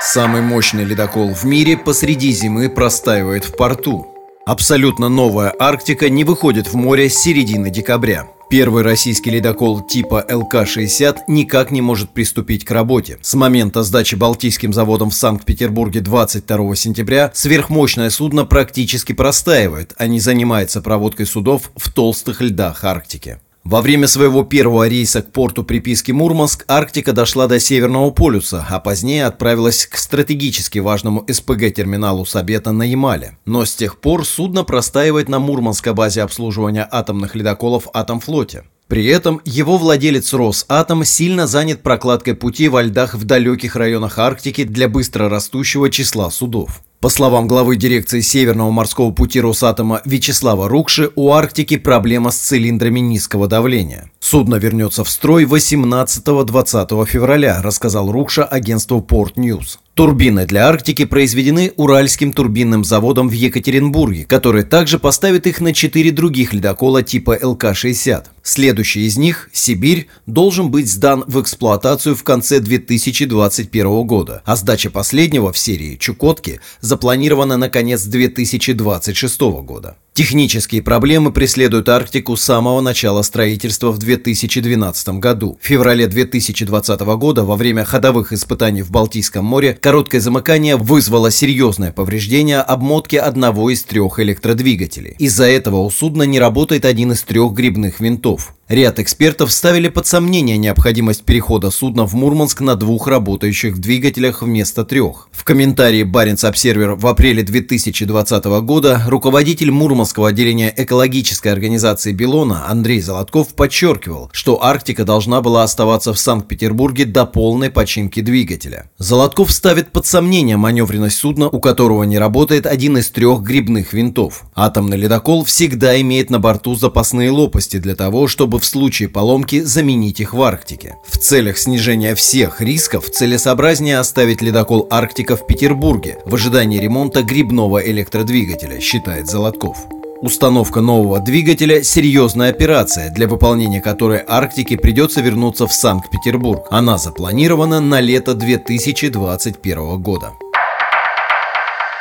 Самый 0.00 0.42
мощный 0.42 0.84
ледокол 0.84 1.34
в 1.34 1.44
мире 1.44 1.76
посреди 1.76 2.30
зимы 2.30 2.68
простаивает 2.68 3.44
в 3.44 3.56
порту. 3.56 4.06
Абсолютно 4.46 5.08
новая 5.08 5.52
Арктика 5.58 6.08
не 6.08 6.22
выходит 6.22 6.68
в 6.68 6.74
море 6.74 7.10
с 7.10 7.18
середины 7.18 7.68
декабря. 7.68 8.28
Первый 8.48 8.84
российский 8.84 9.30
ледокол 9.30 9.80
типа 9.80 10.24
ЛК-60 10.26 11.18
никак 11.26 11.72
не 11.72 11.82
может 11.82 12.10
приступить 12.10 12.64
к 12.64 12.70
работе. 12.70 13.18
С 13.20 13.34
момента 13.34 13.82
сдачи 13.82 14.14
Балтийским 14.14 14.72
заводом 14.72 15.10
в 15.10 15.14
Санкт-Петербурге 15.14 16.00
22 16.00 16.76
сентября 16.76 17.32
сверхмощное 17.34 18.08
судно 18.08 18.46
практически 18.46 19.12
простаивает, 19.12 19.94
а 19.98 20.06
не 20.06 20.20
занимается 20.20 20.80
проводкой 20.80 21.26
судов 21.26 21.72
в 21.76 21.92
толстых 21.92 22.40
льдах 22.40 22.84
Арктики. 22.84 23.40
Во 23.64 23.82
время 23.82 24.06
своего 24.06 24.44
первого 24.44 24.88
рейса 24.88 25.20
к 25.20 25.30
порту 25.30 25.62
приписки 25.62 26.10
Мурманск 26.10 26.64
Арктика 26.68 27.12
дошла 27.12 27.46
до 27.48 27.60
Северного 27.60 28.10
полюса, 28.10 28.66
а 28.68 28.80
позднее 28.80 29.26
отправилась 29.26 29.86
к 29.86 29.96
стратегически 29.96 30.78
важному 30.78 31.24
СПГ-терминалу 31.28 32.24
Сабета 32.24 32.72
на 32.72 32.84
Ямале. 32.84 33.36
Но 33.44 33.64
с 33.64 33.74
тех 33.74 34.00
пор 34.00 34.24
судно 34.24 34.64
простаивает 34.64 35.28
на 35.28 35.38
Мурманской 35.38 35.92
базе 35.92 36.22
обслуживания 36.22 36.88
атомных 36.90 37.34
ледоколов 37.34 37.88
«Атомфлоте». 37.92 38.64
При 38.86 39.04
этом 39.04 39.42
его 39.44 39.76
владелец 39.76 40.32
Росатом 40.32 41.04
сильно 41.04 41.46
занят 41.46 41.82
прокладкой 41.82 42.34
пути 42.34 42.68
во 42.68 42.82
льдах 42.82 43.14
в 43.14 43.24
далеких 43.24 43.76
районах 43.76 44.18
Арктики 44.18 44.64
для 44.64 44.88
быстро 44.88 45.28
растущего 45.28 45.90
числа 45.90 46.30
судов. 46.30 46.82
По 47.00 47.10
словам 47.10 47.46
главы 47.46 47.76
дирекции 47.76 48.20
Северного 48.20 48.72
морского 48.72 49.12
пути 49.12 49.40
Росатома 49.40 50.02
Вячеслава 50.04 50.68
Рукши, 50.68 51.12
у 51.14 51.30
Арктики 51.30 51.76
проблема 51.76 52.32
с 52.32 52.38
цилиндрами 52.38 52.98
низкого 52.98 53.46
давления. 53.46 54.10
Судно 54.18 54.56
вернется 54.56 55.04
в 55.04 55.08
строй 55.08 55.44
18-20 55.44 57.06
февраля, 57.06 57.62
рассказал 57.62 58.10
Рукша 58.10 58.44
агентству 58.44 58.98
Port 58.98 59.34
News. 59.36 59.78
Турбины 59.94 60.46
для 60.46 60.68
Арктики 60.68 61.04
произведены 61.04 61.72
Уральским 61.74 62.32
турбинным 62.32 62.84
заводом 62.84 63.28
в 63.28 63.32
Екатеринбурге, 63.32 64.26
который 64.26 64.62
также 64.62 65.00
поставит 65.00 65.48
их 65.48 65.60
на 65.60 65.72
четыре 65.72 66.12
других 66.12 66.52
ледокола 66.52 67.02
типа 67.02 67.36
ЛК-60. 67.42 68.26
Следующий 68.44 69.06
из 69.06 69.18
них, 69.18 69.50
Сибирь, 69.52 70.06
должен 70.26 70.70
быть 70.70 70.88
сдан 70.88 71.24
в 71.26 71.40
эксплуатацию 71.40 72.14
в 72.14 72.22
конце 72.22 72.60
2021 72.60 74.06
года, 74.06 74.42
а 74.44 74.54
сдача 74.54 74.90
последнего 74.90 75.52
в 75.52 75.58
серии 75.58 75.96
Чукотки 75.96 76.60
запланирована 76.88 77.56
на 77.56 77.68
конец 77.68 78.04
2026 78.04 79.40
года. 79.62 79.96
Технические 80.18 80.82
проблемы 80.82 81.30
преследуют 81.30 81.88
Арктику 81.88 82.36
с 82.36 82.42
самого 82.42 82.80
начала 82.80 83.22
строительства 83.22 83.92
в 83.92 83.98
2012 83.98 85.10
году. 85.20 85.56
В 85.62 85.64
феврале 85.64 86.08
2020 86.08 87.00
года 87.02 87.44
во 87.44 87.54
время 87.54 87.84
ходовых 87.84 88.32
испытаний 88.32 88.82
в 88.82 88.90
Балтийском 88.90 89.44
море 89.44 89.78
короткое 89.80 90.20
замыкание 90.20 90.74
вызвало 90.74 91.30
серьезное 91.30 91.92
повреждение 91.92 92.58
обмотки 92.58 93.14
одного 93.14 93.70
из 93.70 93.84
трех 93.84 94.18
электродвигателей. 94.18 95.14
Из-за 95.20 95.44
этого 95.44 95.76
у 95.76 95.88
судна 95.88 96.24
не 96.24 96.40
работает 96.40 96.84
один 96.84 97.12
из 97.12 97.22
трех 97.22 97.52
грибных 97.52 98.00
винтов. 98.00 98.56
Ряд 98.68 98.98
экспертов 98.98 99.50
ставили 99.50 99.88
под 99.88 100.06
сомнение 100.06 100.58
необходимость 100.58 101.24
перехода 101.24 101.70
судна 101.70 102.06
в 102.06 102.12
Мурманск 102.12 102.60
на 102.60 102.76
двух 102.76 103.06
работающих 103.06 103.78
двигателях 103.78 104.42
вместо 104.42 104.84
трех. 104.84 105.30
В 105.32 105.42
комментарии 105.44 106.02
Баренц 106.02 106.44
Обсервер 106.44 106.94
в 106.94 107.06
апреле 107.06 107.42
2020 107.42 108.44
года 108.44 109.02
руководитель 109.06 109.70
Мурманского 110.08 110.28
отделения 110.28 110.72
экологической 110.74 111.48
организации 111.48 112.12
Белона 112.12 112.70
Андрей 112.70 113.02
Золотков 113.02 113.48
подчеркивал, 113.48 114.30
что 114.32 114.64
Арктика 114.64 115.04
должна 115.04 115.42
была 115.42 115.64
оставаться 115.64 116.14
в 116.14 116.18
Санкт-Петербурге 116.18 117.04
до 117.04 117.26
полной 117.26 117.68
починки 117.68 118.20
двигателя. 118.20 118.90
Золотков 118.96 119.52
ставит 119.52 119.92
под 119.92 120.06
сомнение 120.06 120.56
маневренность 120.56 121.18
судна, 121.18 121.50
у 121.50 121.60
которого 121.60 122.04
не 122.04 122.18
работает 122.18 122.64
один 122.64 122.96
из 122.96 123.10
трех 123.10 123.42
грибных 123.42 123.92
винтов. 123.92 124.44
Атомный 124.54 124.96
ледокол 124.96 125.44
всегда 125.44 126.00
имеет 126.00 126.30
на 126.30 126.38
борту 126.38 126.74
запасные 126.74 127.30
лопасти 127.30 127.76
для 127.76 127.94
того, 127.94 128.28
чтобы 128.28 128.60
в 128.60 128.64
случае 128.64 129.10
поломки 129.10 129.60
заменить 129.60 130.20
их 130.20 130.32
в 130.32 130.40
Арктике. 130.40 130.94
В 131.06 131.18
целях 131.18 131.58
снижения 131.58 132.14
всех 132.14 132.62
рисков 132.62 133.10
целесообразнее 133.10 133.98
оставить 133.98 134.40
ледокол 134.40 134.88
«Арктика» 134.90 135.36
в 135.36 135.46
Петербурге 135.46 136.16
в 136.24 136.34
ожидании 136.34 136.78
ремонта 136.78 137.22
грибного 137.22 137.78
электродвигателя, 137.78 138.80
считает 138.80 139.26
Золотков. 139.26 139.76
Установка 140.20 140.80
нового 140.80 141.20
двигателя– 141.20 141.82
серьезная 141.84 142.50
операция, 142.50 143.08
для 143.10 143.28
выполнения 143.28 143.80
которой 143.80 144.20
Арктике 144.26 144.76
придется 144.76 145.20
вернуться 145.20 145.68
в 145.68 145.72
Санкт-Петербург. 145.72 146.66
Она 146.70 146.98
запланирована 146.98 147.78
на 147.80 148.00
лето 148.00 148.34
2021 148.34 150.02
года. 150.02 150.32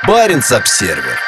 Баренц-Обсервер. 0.07 1.19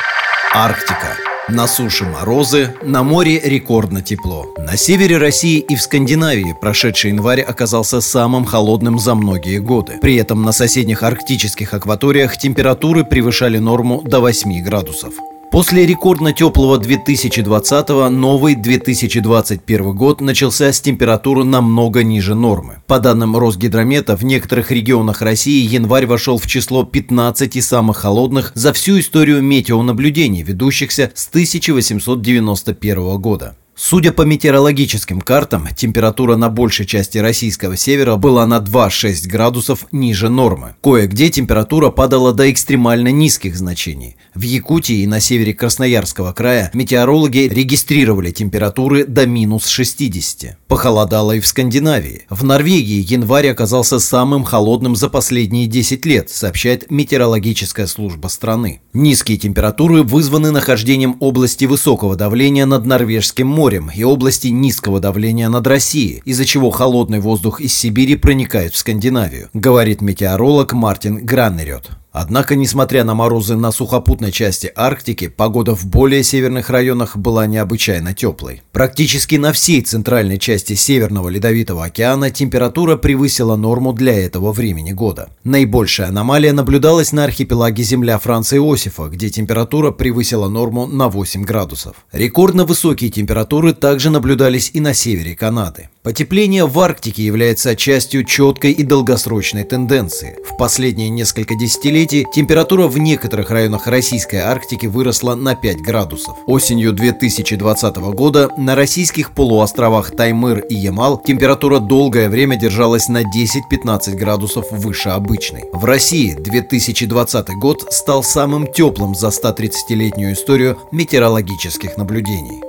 Арктика. 0.51 1.15
На 1.47 1.67
суше 1.67 2.05
морозы, 2.05 2.73
на 2.81 3.03
море 3.03 3.39
рекордно 3.39 4.01
тепло. 4.01 4.47
На 4.57 4.75
севере 4.75 5.17
России 5.17 5.59
и 5.59 5.75
в 5.75 5.81
Скандинавии 5.83 6.55
прошедший 6.59 7.11
январь 7.11 7.41
оказался 7.41 8.01
самым 8.01 8.45
холодным 8.45 8.97
за 8.97 9.13
многие 9.13 9.59
годы. 9.59 9.99
При 10.01 10.15
этом 10.15 10.41
на 10.41 10.51
соседних 10.53 11.03
арктических 11.03 11.71
акваториях 11.75 12.35
температуры 12.37 13.03
превышали 13.03 13.59
норму 13.59 14.01
до 14.03 14.21
8 14.21 14.63
градусов. 14.63 15.13
После 15.51 15.87
рекордно 15.87 16.31
теплого 16.31 16.79
2020-го 16.79 18.07
новый 18.09 18.53
2021 18.53 19.95
год 19.95 20.21
начался 20.21 20.71
с 20.71 20.79
температуры 20.79 21.43
намного 21.43 22.03
ниже 22.03 22.35
нормы. 22.35 22.83
По 22.85 22.99
данным 22.99 23.35
Росгидромета, 23.35 24.15
в 24.15 24.23
некоторых 24.23 24.69
регионах 24.69 25.23
России 25.23 25.67
январь 25.67 26.05
вошел 26.05 26.37
в 26.37 26.45
число 26.45 26.83
15 26.83 27.63
самых 27.63 27.97
холодных 27.97 28.51
за 28.53 28.73
всю 28.73 28.99
историю 28.99 29.41
метеонаблюдений, 29.41 30.43
ведущихся 30.43 31.11
с 31.15 31.27
1891 31.29 33.17
года. 33.19 33.55
Судя 33.81 34.11
по 34.11 34.23
метеорологическим 34.23 35.21
картам, 35.21 35.69
температура 35.73 36.35
на 36.35 36.49
большей 36.49 36.85
части 36.85 37.17
российского 37.17 37.77
севера 37.77 38.17
была 38.17 38.45
на 38.45 38.57
2-6 38.57 39.25
градусов 39.29 39.85
ниже 39.93 40.27
нормы. 40.27 40.75
Кое-где 40.83 41.29
температура 41.29 41.89
падала 41.89 42.33
до 42.33 42.51
экстремально 42.51 43.07
низких 43.07 43.55
значений. 43.55 44.17
В 44.35 44.41
Якутии 44.41 44.97
и 44.97 45.07
на 45.07 45.21
севере 45.21 45.53
Красноярского 45.53 46.33
края 46.33 46.69
метеорологи 46.73 47.47
регистрировали 47.49 48.31
температуры 48.31 49.05
до 49.05 49.25
минус 49.25 49.67
60. 49.67 50.57
Похолодало 50.67 51.31
и 51.31 51.39
в 51.39 51.47
Скандинавии. 51.47 52.25
В 52.29 52.43
Норвегии 52.43 53.01
январь 53.09 53.47
оказался 53.47 53.99
самым 53.99 54.43
холодным 54.43 54.97
за 54.97 55.07
последние 55.07 55.67
10 55.67 56.05
лет, 56.05 56.29
сообщает 56.29 56.91
метеорологическая 56.91 57.87
служба 57.87 58.27
страны. 58.27 58.81
Низкие 58.91 59.37
температуры 59.37 60.03
вызваны 60.03 60.51
нахождением 60.51 61.15
области 61.21 61.63
высокого 61.63 62.17
давления 62.17 62.65
над 62.65 62.85
Норвежским 62.85 63.47
морем, 63.47 63.68
морем 63.69 63.91
и 63.93 64.03
области 64.03 64.47
низкого 64.47 64.99
давления 64.99 65.47
над 65.47 65.67
Россией, 65.67 66.23
из-за 66.25 66.43
чего 66.43 66.71
холодный 66.71 67.19
воздух 67.19 67.61
из 67.61 67.71
Сибири 67.71 68.15
проникает 68.15 68.73
в 68.73 68.77
Скандинавию, 68.77 69.49
говорит 69.53 70.01
метеоролог 70.01 70.73
Мартин 70.73 71.23
Граннерет. 71.23 71.91
Однако, 72.11 72.55
несмотря 72.55 73.03
на 73.03 73.13
морозы 73.13 73.55
на 73.55 73.71
сухопутной 73.71 74.31
части 74.31 74.71
Арктики, 74.75 75.27
погода 75.27 75.75
в 75.75 75.85
более 75.85 76.23
северных 76.23 76.69
районах 76.69 77.15
была 77.15 77.45
необычайно 77.45 78.13
теплой. 78.13 78.63
Практически 78.71 79.35
на 79.35 79.53
всей 79.53 79.81
центральной 79.81 80.39
части 80.39 80.73
Северного 80.73 81.29
Ледовитого 81.29 81.85
океана 81.85 82.31
температура 82.31 82.95
превысила 82.95 83.55
норму 83.55 83.93
для 83.93 84.25
этого 84.25 84.51
времени 84.51 84.91
года. 84.91 85.29
Наибольшая 85.43 86.07
аномалия 86.07 86.51
наблюдалась 86.51 87.11
на 87.11 87.25
архипелаге 87.25 87.83
Земля 87.83 88.17
Франца 88.17 88.57
Иосифа, 88.57 89.07
где 89.07 89.29
температура 89.29 89.91
превысила 89.91 90.49
норму 90.49 90.87
на 90.87 91.09
8 91.09 91.43
градусов. 91.43 91.95
Рекордно 92.11 92.65
высокие 92.65 93.11
температуры 93.11 93.73
также 93.73 94.09
наблюдались 94.09 94.71
и 94.73 94.79
на 94.79 94.93
севере 94.95 95.35
Канады. 95.35 95.89
Потепление 96.01 96.65
в 96.65 96.79
Арктике 96.79 97.23
является 97.23 97.75
частью 97.75 98.23
четкой 98.23 98.71
и 98.71 98.83
долгосрочной 98.83 99.65
тенденции. 99.65 100.37
В 100.49 100.55
последние 100.55 101.09
несколько 101.09 101.55
десятилетий 101.55 102.25
температура 102.33 102.87
в 102.87 102.97
некоторых 102.97 103.51
районах 103.51 103.85
российской 103.85 104.37
Арктики 104.37 104.85
выросла 104.85 105.35
на 105.35 105.55
5 105.55 105.81
градусов. 105.81 106.37
Осенью 106.47 106.93
2020 106.93 107.97
года 107.97 108.49
на 108.55 108.75
российских 108.75 109.35
полуостровах 109.35 110.15
Таймыр 110.15 110.59
и 110.59 110.73
Ямал 110.73 111.17
температура 111.21 111.79
долгое 111.79 112.29
время 112.29 112.55
держалась 112.55 113.09
на 113.09 113.23
10-15 113.23 114.15
градусов 114.15 114.71
выше 114.71 115.09
обычной. 115.09 115.65
В 115.73 115.83
России 115.83 116.33
2020 116.33 117.49
год 117.55 117.91
стал 117.91 118.23
самым 118.23 118.71
теплым 118.71 119.15
за 119.15 119.27
130-летнюю 119.27 120.31
историю 120.31 120.79
метеорологических 120.93 121.97
наблюдений. 121.97 122.68